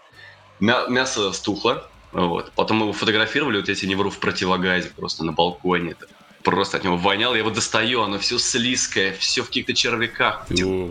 [0.60, 1.89] мя- мясо стухло.
[2.12, 2.52] Вот.
[2.54, 5.92] Потом мы его фотографировали, вот эти не вру, в противогазе просто на балконе.
[5.92, 6.08] Это
[6.44, 7.34] просто от него воняло.
[7.34, 10.46] Я его достаю, оно все слизкое, все в каких-то червяках.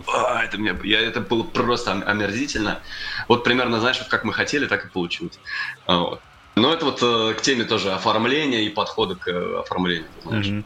[0.07, 2.79] А, это, мне, я, это было просто омерзительно.
[3.27, 5.39] Вот примерно, знаешь, как мы хотели, так и получилось.
[5.87, 6.21] Вот.
[6.55, 10.47] Ну, это вот э, к теме тоже оформления и подхода к э, оформлению, знаешь.
[10.47, 10.63] Угу.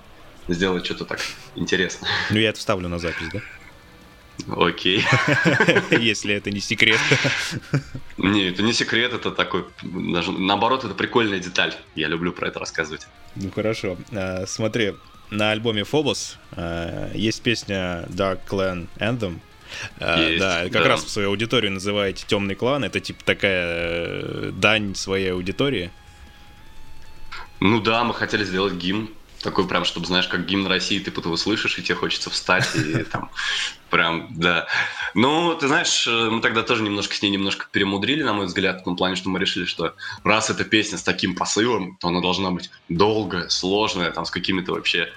[0.48, 1.20] Сделать что-то так
[1.56, 2.08] интересно.
[2.30, 3.42] Ну, я это вставлю на запись, да?
[4.58, 5.04] Окей.
[5.92, 7.00] Если это не секрет.
[8.18, 11.74] Не, это не секрет, это такой, наоборот, это прикольная деталь.
[11.96, 13.08] Я люблю про это рассказывать.
[13.36, 13.98] Ну хорошо.
[14.12, 14.94] А, смотри,
[15.30, 19.40] на альбоме Phobos а, есть песня Dark Clan Anthem,
[20.00, 20.88] Есть, да, как да.
[20.90, 22.84] раз в свою аудиторию называете темный клан.
[22.84, 25.92] Это типа такая э, дань своей аудитории.
[27.60, 29.10] Ну да, мы хотели сделать гимн.
[29.42, 32.68] Такой прям, чтобы, знаешь, как гимн России, ты потом его слышишь, и тебе хочется встать,
[32.76, 33.30] и там
[33.92, 34.68] прям, да.
[35.14, 38.82] Ну, ты знаешь, э, мы тогда тоже немножко с ней немножко перемудрили, на мой взгляд,
[38.82, 42.22] в том плане, что мы решили, что раз эта песня с таким посылом, то она
[42.22, 45.10] должна быть долгая, сложная, там, с какими-то вообще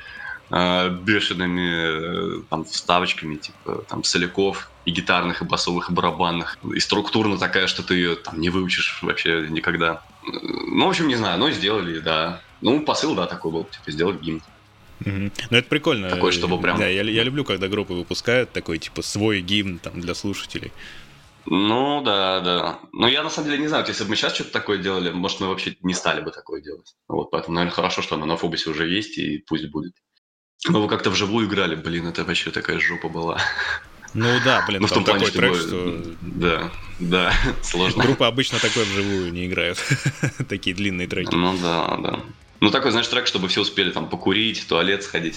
[0.50, 6.58] бешеными э, там вставочками, типа там соляков и гитарных, и басовых, и барабанных.
[6.74, 10.02] И структурно такая, что ты ее там не выучишь вообще никогда.
[10.24, 12.40] Ну, в общем, не знаю, но сделали, да.
[12.60, 14.42] Ну, посыл, да, такой был, типа, сделать гимн.
[15.00, 15.30] Угу.
[15.50, 16.10] Ну, это прикольно.
[16.10, 16.78] Такой, чтобы прям...
[16.78, 20.72] Да, я, я люблю, когда группы выпускают такой, типа, свой гимн там для слушателей.
[21.44, 22.78] Ну, да, да.
[22.92, 25.40] Но я, на самом деле, не знаю, если бы мы сейчас что-то такое делали, может,
[25.40, 26.94] мы вообще не стали бы такое делать.
[27.06, 29.94] Вот, поэтому, наверное, хорошо, что оно на Фобусе уже есть, и пусть будет.
[30.66, 33.40] Но вы как-то вживую играли, блин, это вообще такая жопа была.
[34.14, 36.02] Ну да, блин, ну, в том плане, такой трек, что...
[36.22, 37.32] Да, да,
[37.62, 38.02] сложно.
[38.02, 39.78] Группы обычно такое вживую не играют,
[40.48, 41.34] такие длинные треки.
[41.34, 42.20] Ну да, да.
[42.60, 45.36] Ну такой, знаешь, трек, чтобы все успели там покурить, в туалет сходить,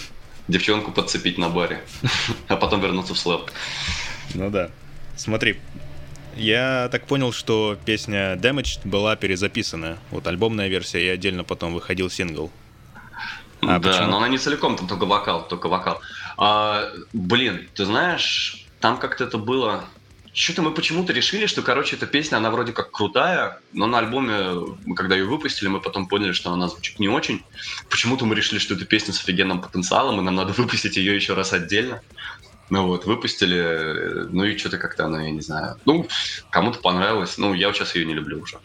[0.48, 1.82] девчонку подцепить на баре,
[2.46, 3.50] а потом вернуться в слэп.
[4.34, 4.70] Ну да.
[5.16, 5.58] Смотри,
[6.36, 9.98] я так понял, что песня Damaged была перезаписана.
[10.10, 12.52] Вот альбомная версия, и отдельно потом выходил сингл.
[13.62, 14.10] А, да, почему?
[14.10, 16.00] но она не целиком, там только вокал, только вокал.
[16.36, 19.84] А, блин, ты знаешь, там как-то это было...
[20.32, 24.76] Что-то мы почему-то решили, что, короче, эта песня, она вроде как крутая, но на альбоме,
[24.94, 27.42] когда ее выпустили, мы потом поняли, что она звучит не очень.
[27.90, 31.34] Почему-то мы решили, что это песня с офигенным потенциалом, и нам надо выпустить ее еще
[31.34, 32.00] раз отдельно.
[32.70, 35.76] Ну вот, выпустили, ну и что-то как-то она, я не знаю.
[35.84, 36.06] Ну,
[36.50, 37.36] кому-то понравилось.
[37.36, 38.58] Ну, я сейчас ее не люблю уже.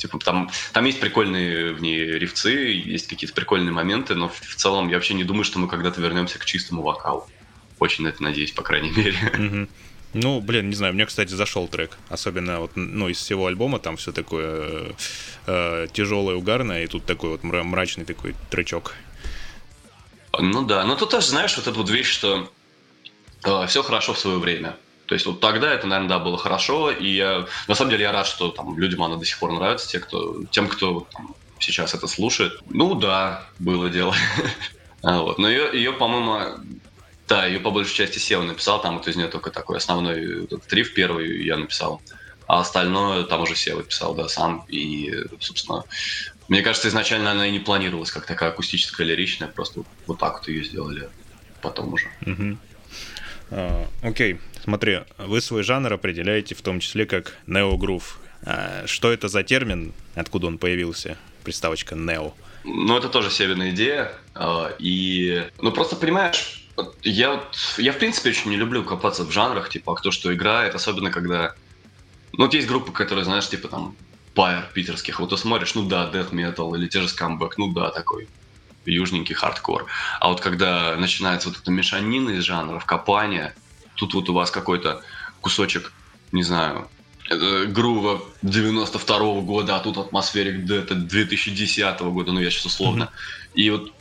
[0.00, 4.88] Типа там, там есть прикольные в ней рифцы, есть какие-то прикольные моменты, но в целом
[4.88, 7.28] я вообще не думаю, что мы когда-то вернемся к чистому вокалу.
[7.78, 9.68] Очень на это надеюсь, по крайней мере.
[10.12, 11.98] Ну, блин, не знаю, мне, кстати, зашел трек.
[12.08, 14.96] Особенно вот, ну, из всего альбома там все такое
[15.46, 18.94] э, тяжелое, угарное, и тут такой вот мрачный такой тречок.
[20.36, 22.50] Ну да, но тут тоже, знаешь, вот эта вот вещь, что
[23.44, 24.76] э, все хорошо в свое время.
[25.10, 28.12] То есть вот тогда это, наверное, да, было хорошо, и я, на самом деле я
[28.12, 31.94] рад, что там людям она до сих пор нравится, те, кто, тем, кто там, сейчас
[31.94, 32.60] это слушает.
[32.70, 34.14] Ну да, было дело.
[35.02, 35.38] А вот.
[35.38, 36.60] Но ее, ее, по-моему,
[37.26, 40.94] да, ее по большей части Сева написал, там вот из нее только такой основной триф
[40.94, 42.02] первый я написал.
[42.46, 44.64] А остальное там уже Сева писал, да, сам.
[44.68, 45.84] И, собственно,
[46.48, 50.48] мне кажется, изначально она и не планировалась как такая акустическая, лиричная, просто вот так вот
[50.48, 51.08] ее сделали
[51.62, 52.08] потом уже.
[53.50, 58.18] А, окей, смотри, вы свой жанр определяете в том числе как неогрув.
[58.44, 62.34] А, что это за термин, откуда он появился, приставочка нео?
[62.64, 64.12] Ну, это тоже северная идея.
[64.34, 66.66] А, и, ну, просто понимаешь,
[67.02, 67.42] я,
[67.78, 71.10] я в принципе очень не люблю копаться в жанрах, типа, а кто что играет, особенно
[71.10, 71.54] когда...
[72.32, 73.96] Ну, вот есть группы, которые, знаешь, типа там
[74.34, 77.90] Пайер питерских, вот ты смотришь, ну да, death metal или те же скамбэк, ну да,
[77.90, 78.28] такой
[78.86, 79.86] южненький хардкор.
[80.20, 83.54] А вот когда начинается вот эта мешанина из жанров, копание,
[84.00, 85.02] тут вот у вас какой-то
[85.40, 85.92] кусочек,
[86.32, 86.88] не знаю,
[87.68, 93.04] грува 92 -го года, а тут атмосферик это 2010 -го года, ну я сейчас условно.
[93.04, 93.60] Mm-hmm.
[93.62, 93.92] И вот,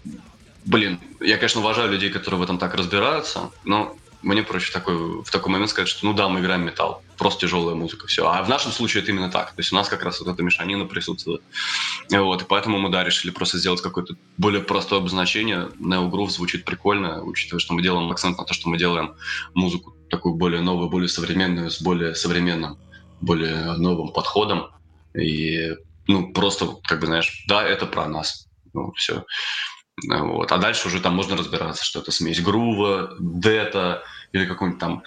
[0.65, 5.29] блин, я, конечно, уважаю людей, которые в этом так разбираются, но мне проще такой, в
[5.31, 8.27] такой момент сказать, что ну да, мы играем металл, просто тяжелая музыка, все.
[8.27, 9.49] А в нашем случае это именно так.
[9.49, 11.41] То есть у нас как раз вот эта мешанина присутствует.
[12.11, 15.69] Вот, и поэтому мы, да, решили просто сделать какое-то более простое обозначение.
[15.79, 19.15] Neo Groove звучит прикольно, учитывая, что мы делаем акцент на то, что мы делаем
[19.53, 22.77] музыку такую более новую, более современную, с более современным,
[23.21, 24.67] более новым подходом.
[25.13, 25.75] И,
[26.07, 28.47] ну, просто, как бы, знаешь, да, это про нас.
[28.73, 29.23] Ну, все.
[30.07, 30.51] Вот.
[30.51, 35.03] А дальше уже там можно разбираться, что это смесь грува, дета или какой-нибудь там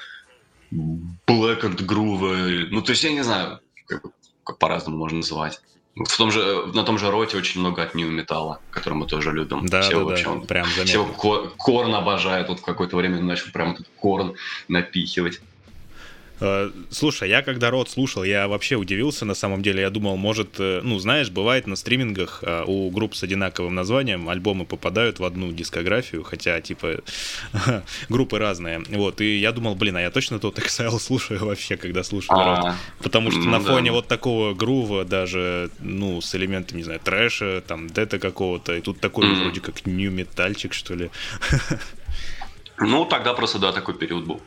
[0.73, 2.69] black and groove.
[2.71, 4.03] Ну, то есть я не знаю, как,
[4.45, 5.61] как по-разному можно называть.
[5.95, 9.31] В том же, на том же роте очень много от нью металла, который мы тоже
[9.31, 9.67] любим.
[9.67, 10.85] Да, все да, вообще, да, он, прям заметно.
[10.85, 12.49] Все корн обожает.
[12.49, 14.35] Вот в какое-то время начал прям этот корн
[14.69, 15.41] напихивать.
[16.43, 19.83] Э, слушай, я когда рот слушал, я вообще удивился на самом деле.
[19.83, 24.29] Я думал, может, э, ну, знаешь, бывает на стримингах э, у групп с одинаковым названием
[24.29, 26.97] альбомы попадают в одну дискографию, хотя, типа,
[28.09, 28.83] группы разные.
[28.89, 32.59] Вот, и я думал, блин, а я точно тот Exile слушаю вообще, когда слушаю рот.
[32.59, 37.63] А, Потому что на фоне вот такого грува, даже, ну, с элементами, не знаю, трэша,
[37.65, 41.11] там, дета какого-то, и тут такой вроде как нью-метальчик, что ли.
[42.79, 44.41] Ну, тогда просто, да, такой период был.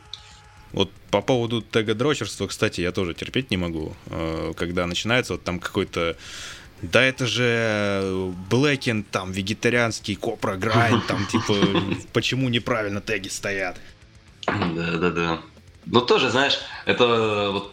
[0.76, 3.94] Вот по поводу тега-дрочерства, кстати, я тоже терпеть не могу.
[4.10, 6.18] Э, когда начинается вот там какой-то
[6.82, 11.54] да это же Блэкин, там, вегетарианский копра грайн, там, типа,
[12.12, 13.80] почему неправильно теги стоят?
[14.46, 15.40] Да-да-да.
[15.86, 17.72] Ну, тоже, знаешь, это вот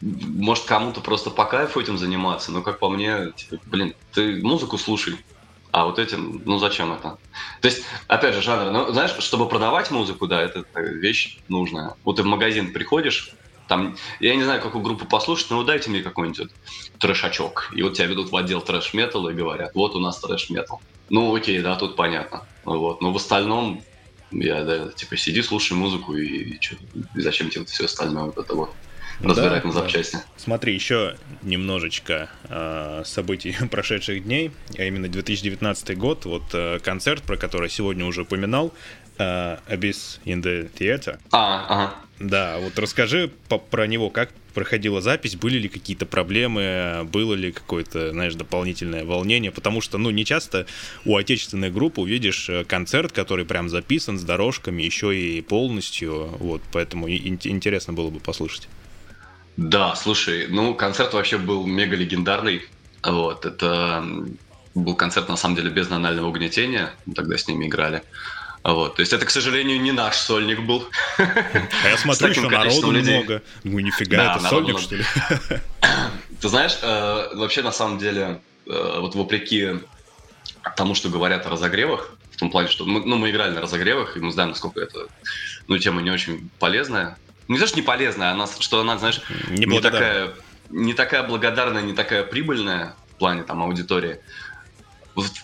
[0.00, 4.78] может кому-то просто по кайфу этим заниматься, но как по мне, типа, блин, ты музыку
[4.78, 5.16] слушай,
[5.70, 7.18] а вот этим, ну зачем это?
[7.60, 11.94] То есть, опять же, жанр, ну, знаешь, чтобы продавать музыку, да, это вещь нужная.
[12.04, 13.34] Вот ты в магазин приходишь,
[13.68, 16.50] там, я не знаю, какую группу послушать, но дайте мне какой-нибудь вот
[16.98, 17.70] трэшачок.
[17.74, 20.80] И вот тебя ведут в отдел трэш-металла и говорят, вот у нас трэш-метал.
[21.10, 22.48] Ну, окей, да, тут понятно.
[22.64, 23.02] Вот.
[23.02, 23.82] Но в остальном,
[24.30, 26.60] я, да, типа, сиди, слушай музыку и, и,
[27.14, 28.74] и зачем тебе все остальное вот это вот
[29.20, 30.16] разбирать да, на запчасти.
[30.16, 30.22] Да.
[30.36, 37.36] Смотри, еще немножечко э, событий прошедших дней, а именно 2019 год, вот э, концерт, про
[37.36, 38.72] который сегодня уже упоминал,
[39.18, 41.18] э, Abyss in the Theater.
[41.32, 41.94] А, ага.
[42.20, 47.52] Да, вот расскажи по про него, как проходила запись, были ли какие-то проблемы, было ли
[47.52, 50.66] какое-то, знаешь, дополнительное волнение, потому что, ну, не часто
[51.04, 56.60] у отечественной группы увидишь э, концерт, который прям записан с дорожками, еще и полностью, вот,
[56.72, 58.68] поэтому интересно было бы послушать.
[59.58, 62.62] Да, слушай, ну, концерт вообще был мега легендарный.
[63.02, 64.06] Вот, это
[64.76, 66.92] был концерт, на самом деле, без анального угнетения.
[67.06, 68.04] Мы тогда с ними играли.
[68.62, 70.88] Вот, то есть это, к сожалению, не наш сольник был.
[71.18, 73.16] А я смотрю, еще народу людей.
[73.16, 73.42] много.
[73.64, 74.80] Ну, нифига, да, это сольник, много.
[74.80, 75.04] что ли?
[76.40, 79.80] Ты знаешь, э, вообще, на самом деле, э, вот вопреки
[80.76, 84.16] тому, что говорят о разогревах, в том плане, что мы, ну, мы играли на разогревах,
[84.16, 85.08] и мы знаем, насколько это,
[85.66, 89.66] ну, тема не очень полезная, не то, что не полезная, она, что она, знаешь, не,
[89.66, 90.34] не такая,
[90.70, 94.20] не такая благодарная, не такая прибыльная в плане там аудитории.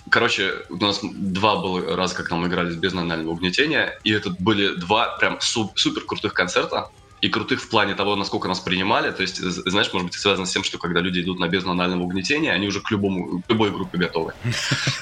[0.08, 4.74] Короче, у нас два было раза, как мы играли без анального угнетения, и это были
[4.76, 6.90] два прям супер крутых концерта
[7.20, 9.10] и крутых в плане того, насколько нас принимали.
[9.10, 12.52] То есть, знаешь, может быть, связано с тем, что когда люди идут на безнанального угнетения,
[12.52, 14.34] они уже к любому, к любой группе готовы.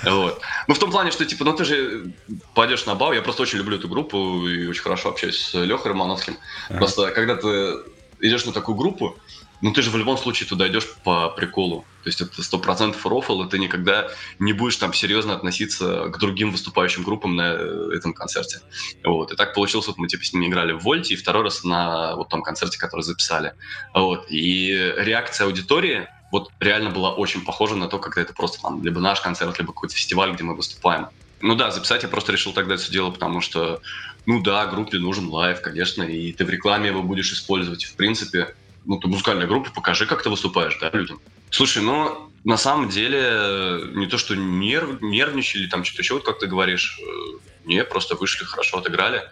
[0.05, 0.41] Вот.
[0.69, 2.13] Ну, в том плане, что, типа, ну ты же
[2.55, 5.93] пойдешь на бал, я просто очень люблю эту группу и очень хорошо общаюсь с Лехой
[5.93, 6.37] Романовским.
[6.69, 7.77] Просто, когда ты
[8.21, 9.17] идешь на такую группу,
[9.63, 11.87] ну ты же в любом случае туда идешь по приколу.
[12.03, 14.09] То есть это сто процентов рофл, и ты никогда
[14.41, 18.61] не будешь там серьезно относиться к другим выступающим группам на э, этом концерте.
[19.05, 19.33] Вот.
[19.33, 22.17] И так получилось, вот мы типа с ними играли в Вольте, и второй раз на
[22.17, 23.55] вот том концерте, который записали.
[23.95, 24.27] Вот.
[24.29, 29.01] И реакция аудитории вот реально была очень похожа на то, когда это просто там либо
[29.01, 31.07] наш концерт, либо какой-то фестиваль, где мы выступаем.
[31.41, 33.81] Ну да, записать я просто решил тогда это дело, потому что,
[34.27, 37.85] ну да, группе нужен лайв, конечно, и ты в рекламе его будешь использовать.
[37.85, 38.55] В принципе,
[38.85, 41.21] ну, ты музыкальная группа, покажи, как ты выступаешь, да, людям.
[41.51, 46.39] Слушай, ну, на самом деле, не то, что нерв, нервничали, там что-то еще, вот как
[46.39, 49.23] ты говоришь, э, не, просто вышли, хорошо отыграли.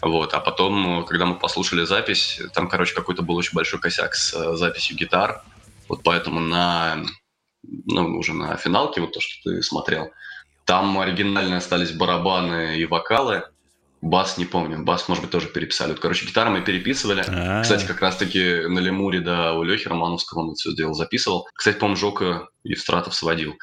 [0.00, 4.32] Вот, а потом, когда мы послушали запись, там, короче, какой-то был очень большой косяк с
[4.34, 5.42] э, записью гитар.
[5.88, 7.04] Вот поэтому на,
[7.62, 10.10] ну, уже на финалке, вот то, что ты смотрел,
[10.64, 13.44] там оригинально остались барабаны и вокалы,
[14.00, 15.90] Бас не помню, бас, может быть, тоже переписали.
[15.90, 17.24] Вот, короче, гитары мы переписывали.
[17.26, 17.62] А-а-а.
[17.62, 21.48] Кстати, как раз-таки на Лемуре, да, у Лехи Романовского он это все сделал, записывал.
[21.52, 23.56] Кстати, по-моему, Жока Евстратов сводил.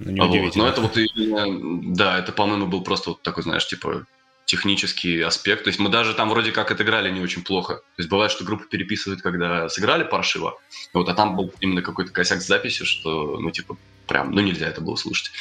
[0.00, 0.56] Ну, вот.
[0.56, 4.06] Но это вот именно, да, это, по-моему, был просто вот такой, знаешь, типа
[4.44, 5.64] технический аспект.
[5.64, 7.76] То есть мы даже там вроде как отыграли не очень плохо.
[7.76, 10.58] То есть бывает, что группа переписывает, когда сыграли паршиво,
[10.92, 13.76] вот, а там был именно какой-то косяк с записью, что, ну, типа,
[14.06, 15.32] прям, ну, нельзя это было слушать.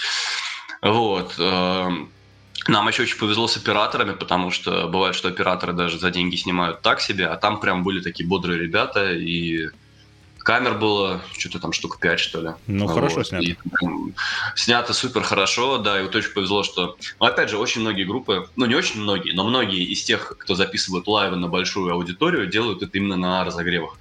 [0.82, 1.36] Вот.
[2.68, 6.82] Нам еще очень повезло с операторами, потому что бывает, что операторы даже за деньги снимают
[6.82, 9.70] так себе, а там прям были такие бодрые ребята, и
[10.40, 12.50] камер было что-то там штук 5, что ли.
[12.68, 12.94] Ну, вот.
[12.94, 13.44] хорошо снято.
[13.44, 13.56] И,
[14.56, 16.98] снято супер хорошо, да, и вот очень повезло, что...
[17.20, 20.56] Ну, опять же, очень многие группы, ну, не очень многие, но многие из тех, кто
[20.56, 23.98] записывают лайвы на большую аудиторию, делают это именно на разогревах.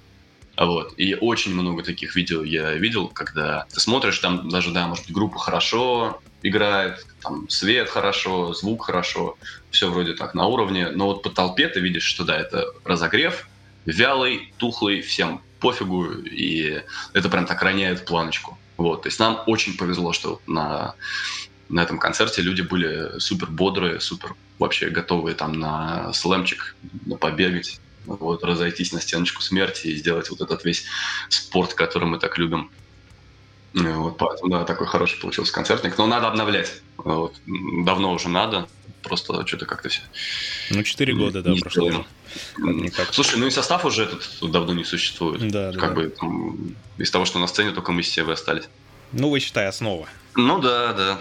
[0.57, 0.93] Вот.
[0.97, 5.13] И очень много таких видео я видел, когда ты смотришь, там даже, да, может быть,
[5.13, 9.37] группа хорошо играет, там свет хорошо, звук хорошо,
[9.71, 13.47] все вроде так на уровне, но вот по толпе ты видишь, что да, это разогрев,
[13.85, 16.83] вялый, тухлый, всем пофигу, и
[17.13, 18.57] это прям так роняет планочку.
[18.77, 20.95] Вот, то есть нам очень повезло, что на,
[21.69, 26.75] на этом концерте люди были супер бодрые, супер вообще готовые там на слэмчик,
[27.05, 30.85] на побегать, вот, разойтись на стеночку смерти и сделать вот этот весь
[31.29, 32.71] спорт, который мы так любим.
[33.73, 35.97] Вот, поэтому, да, такой хороший получился концертник.
[35.97, 36.81] Но надо обновлять.
[36.97, 37.35] Вот.
[37.45, 38.67] Давно уже надо.
[39.03, 40.01] Просто что-то как-то все.
[40.71, 42.05] Ну, 4 года, да, прошло.
[42.57, 43.13] Никак.
[43.13, 45.47] Слушай, ну и состав уже этот давно не существует.
[45.51, 45.71] Да.
[45.73, 45.95] Как да.
[45.95, 48.63] бы там, из того, что на сцене только мы с Севой остались.
[49.11, 50.07] Ну, вы считай, основа.
[50.35, 51.19] Ну да, да.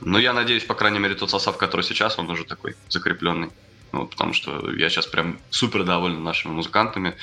[0.00, 3.50] Но я надеюсь, по крайней мере, тот состав, который сейчас, он уже такой закрепленный.
[3.98, 7.14] Вот, потому что я сейчас прям супер доволен нашими музыкантами,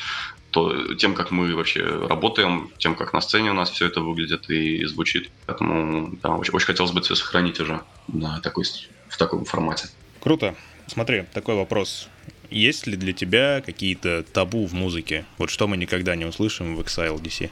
[0.51, 4.49] то, тем, как мы вообще работаем, тем, как на сцене у нас все это выглядит
[4.49, 5.30] и звучит.
[5.45, 8.65] Поэтому да, очень, очень хотелось бы все сохранить уже на такой,
[9.07, 9.88] в таком формате.
[10.19, 10.55] Круто.
[10.88, 12.09] Смотри, такой вопрос.
[12.49, 15.26] Есть ли для тебя какие-то табу в музыке?
[15.38, 17.49] Вот что мы никогда не услышим в Exile DC?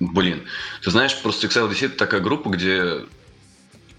[0.00, 0.42] Блин,
[0.82, 3.04] ты знаешь, просто Exile DC это такая группа, где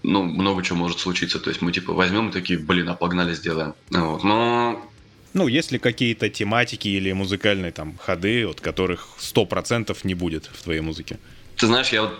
[0.02, 1.38] ну, много чего может случиться.
[1.38, 3.74] То есть мы типа возьмем и такие, блин, а погнали сделаем.
[3.90, 4.24] Вот.
[4.24, 4.90] Но
[5.32, 10.62] ну, есть ли какие-то тематики или музыкальные там ходы, от которых 100% не будет в
[10.62, 11.18] твоей музыке?
[11.56, 12.18] Ты знаешь, я вот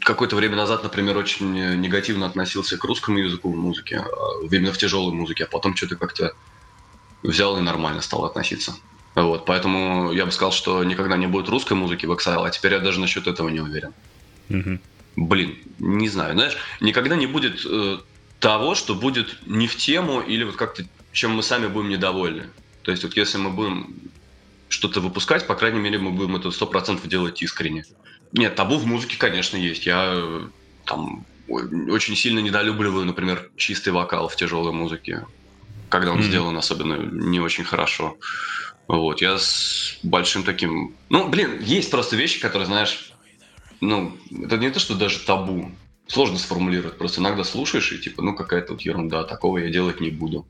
[0.00, 4.78] какое-то время назад, например, очень негативно относился к русскому языку в музыке, а, именно в
[4.78, 6.32] тяжелой музыке, а потом что-то как-то
[7.22, 8.74] взял и нормально стал относиться.
[9.14, 12.72] Вот, поэтому я бы сказал, что никогда не будет русской музыки в Exile, а теперь
[12.72, 13.92] я даже насчет этого не уверен.
[14.48, 14.78] Угу.
[15.16, 17.98] Блин, не знаю, знаешь, никогда не будет э,
[18.40, 22.48] того, что будет не в тему или вот как-то чем мы сами будем недовольны.
[22.82, 23.94] То есть вот если мы будем
[24.68, 27.84] что-то выпускать, по крайней мере, мы будем это сто процентов делать искренне.
[28.32, 29.84] Нет, табу в музыке, конечно, есть.
[29.84, 30.42] Я
[30.86, 35.26] там очень сильно недолюбливаю, например, чистый вокал в тяжелой музыке,
[35.90, 36.22] когда он mm-hmm.
[36.22, 38.16] сделан особенно не очень хорошо.
[38.88, 40.94] Вот, я с большим таким...
[41.08, 43.11] Ну, блин, есть просто вещи, которые, знаешь,
[43.82, 45.70] ну, это не то, что даже табу.
[46.06, 46.98] Сложно сформулировать.
[46.98, 50.46] Просто иногда слушаешь и типа, ну, какая-то вот ерунда, такого я делать не буду.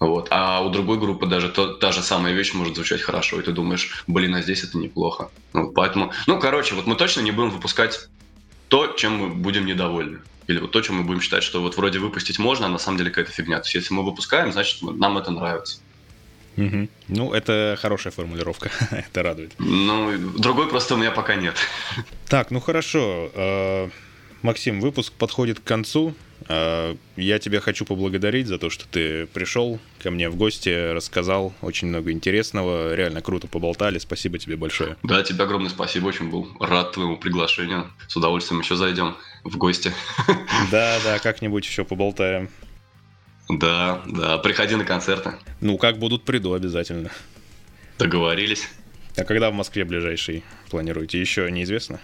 [0.00, 0.26] Вот.
[0.30, 3.52] А у другой группы даже то, та же самая вещь может звучать хорошо, и ты
[3.52, 5.30] думаешь, блин, а здесь это неплохо.
[5.52, 8.08] Вот, поэтому, ну, короче, вот мы точно не будем выпускать
[8.66, 10.18] то, чем мы будем недовольны.
[10.48, 12.98] Или вот то, чем мы будем считать, что вот вроде выпустить можно, а на самом
[12.98, 13.60] деле какая-то фигня.
[13.60, 15.78] То есть если мы выпускаем, значит нам это нравится.
[16.56, 16.88] Угу.
[17.08, 19.52] Ну, это хорошая формулировка, это радует.
[19.58, 21.56] Ну, другой просто у меня пока нет.
[22.28, 23.30] Так, ну хорошо.
[23.34, 23.88] Э,
[24.42, 26.14] Максим, выпуск подходит к концу.
[26.48, 31.52] А, я тебя хочу поблагодарить за то, что ты пришел ко мне в гости, рассказал
[31.62, 32.94] очень много интересного.
[32.94, 33.98] Реально круто поболтали.
[33.98, 34.96] Спасибо тебе большое.
[35.02, 36.06] Да, тебе огромное спасибо.
[36.06, 37.90] Очень был рад твоему приглашению.
[38.08, 39.92] С удовольствием еще зайдем в гости.
[40.70, 42.48] Да, да, как-нибудь еще поболтаем.
[43.58, 44.38] Да, да.
[44.38, 45.34] Приходи на концерты.
[45.60, 47.10] Ну, как будут, приду обязательно.
[47.98, 48.68] Договорились.
[49.16, 51.20] А когда в Москве ближайший планируете?
[51.20, 52.00] Еще неизвестно?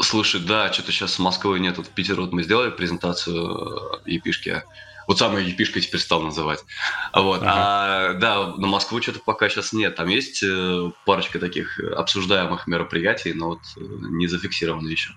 [0.00, 1.76] Слушай, да, что-то сейчас Москвы нет.
[1.76, 4.62] Вот в Питере вот мы сделали презентацию епишки.
[5.06, 6.64] Вот самая епишка теперь стал называть.
[7.12, 7.42] Вот.
[7.42, 7.52] Ага.
[7.54, 9.96] А, да, на Москву что-то пока сейчас нет.
[9.96, 15.10] Там есть э, парочка таких обсуждаемых мероприятий, но вот э, не зафиксированы еще.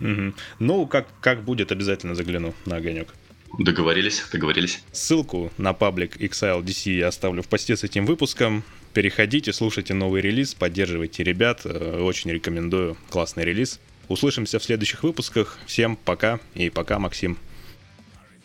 [0.00, 0.34] Угу.
[0.58, 3.14] Ну, как, как будет, обязательно загляну на огонек.
[3.58, 4.82] Договорились, договорились.
[4.92, 8.64] Ссылку на паблик XILDC я оставлю в посте с этим выпуском.
[8.94, 11.62] Переходите, слушайте новый релиз, поддерживайте ребят.
[11.64, 12.96] Э, очень рекомендую.
[13.10, 13.78] Классный релиз.
[14.08, 15.58] Услышимся в следующих выпусках.
[15.66, 17.38] Всем пока и пока, Максим.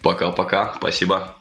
[0.01, 0.73] Пока-пока.
[0.77, 1.36] Спасибо.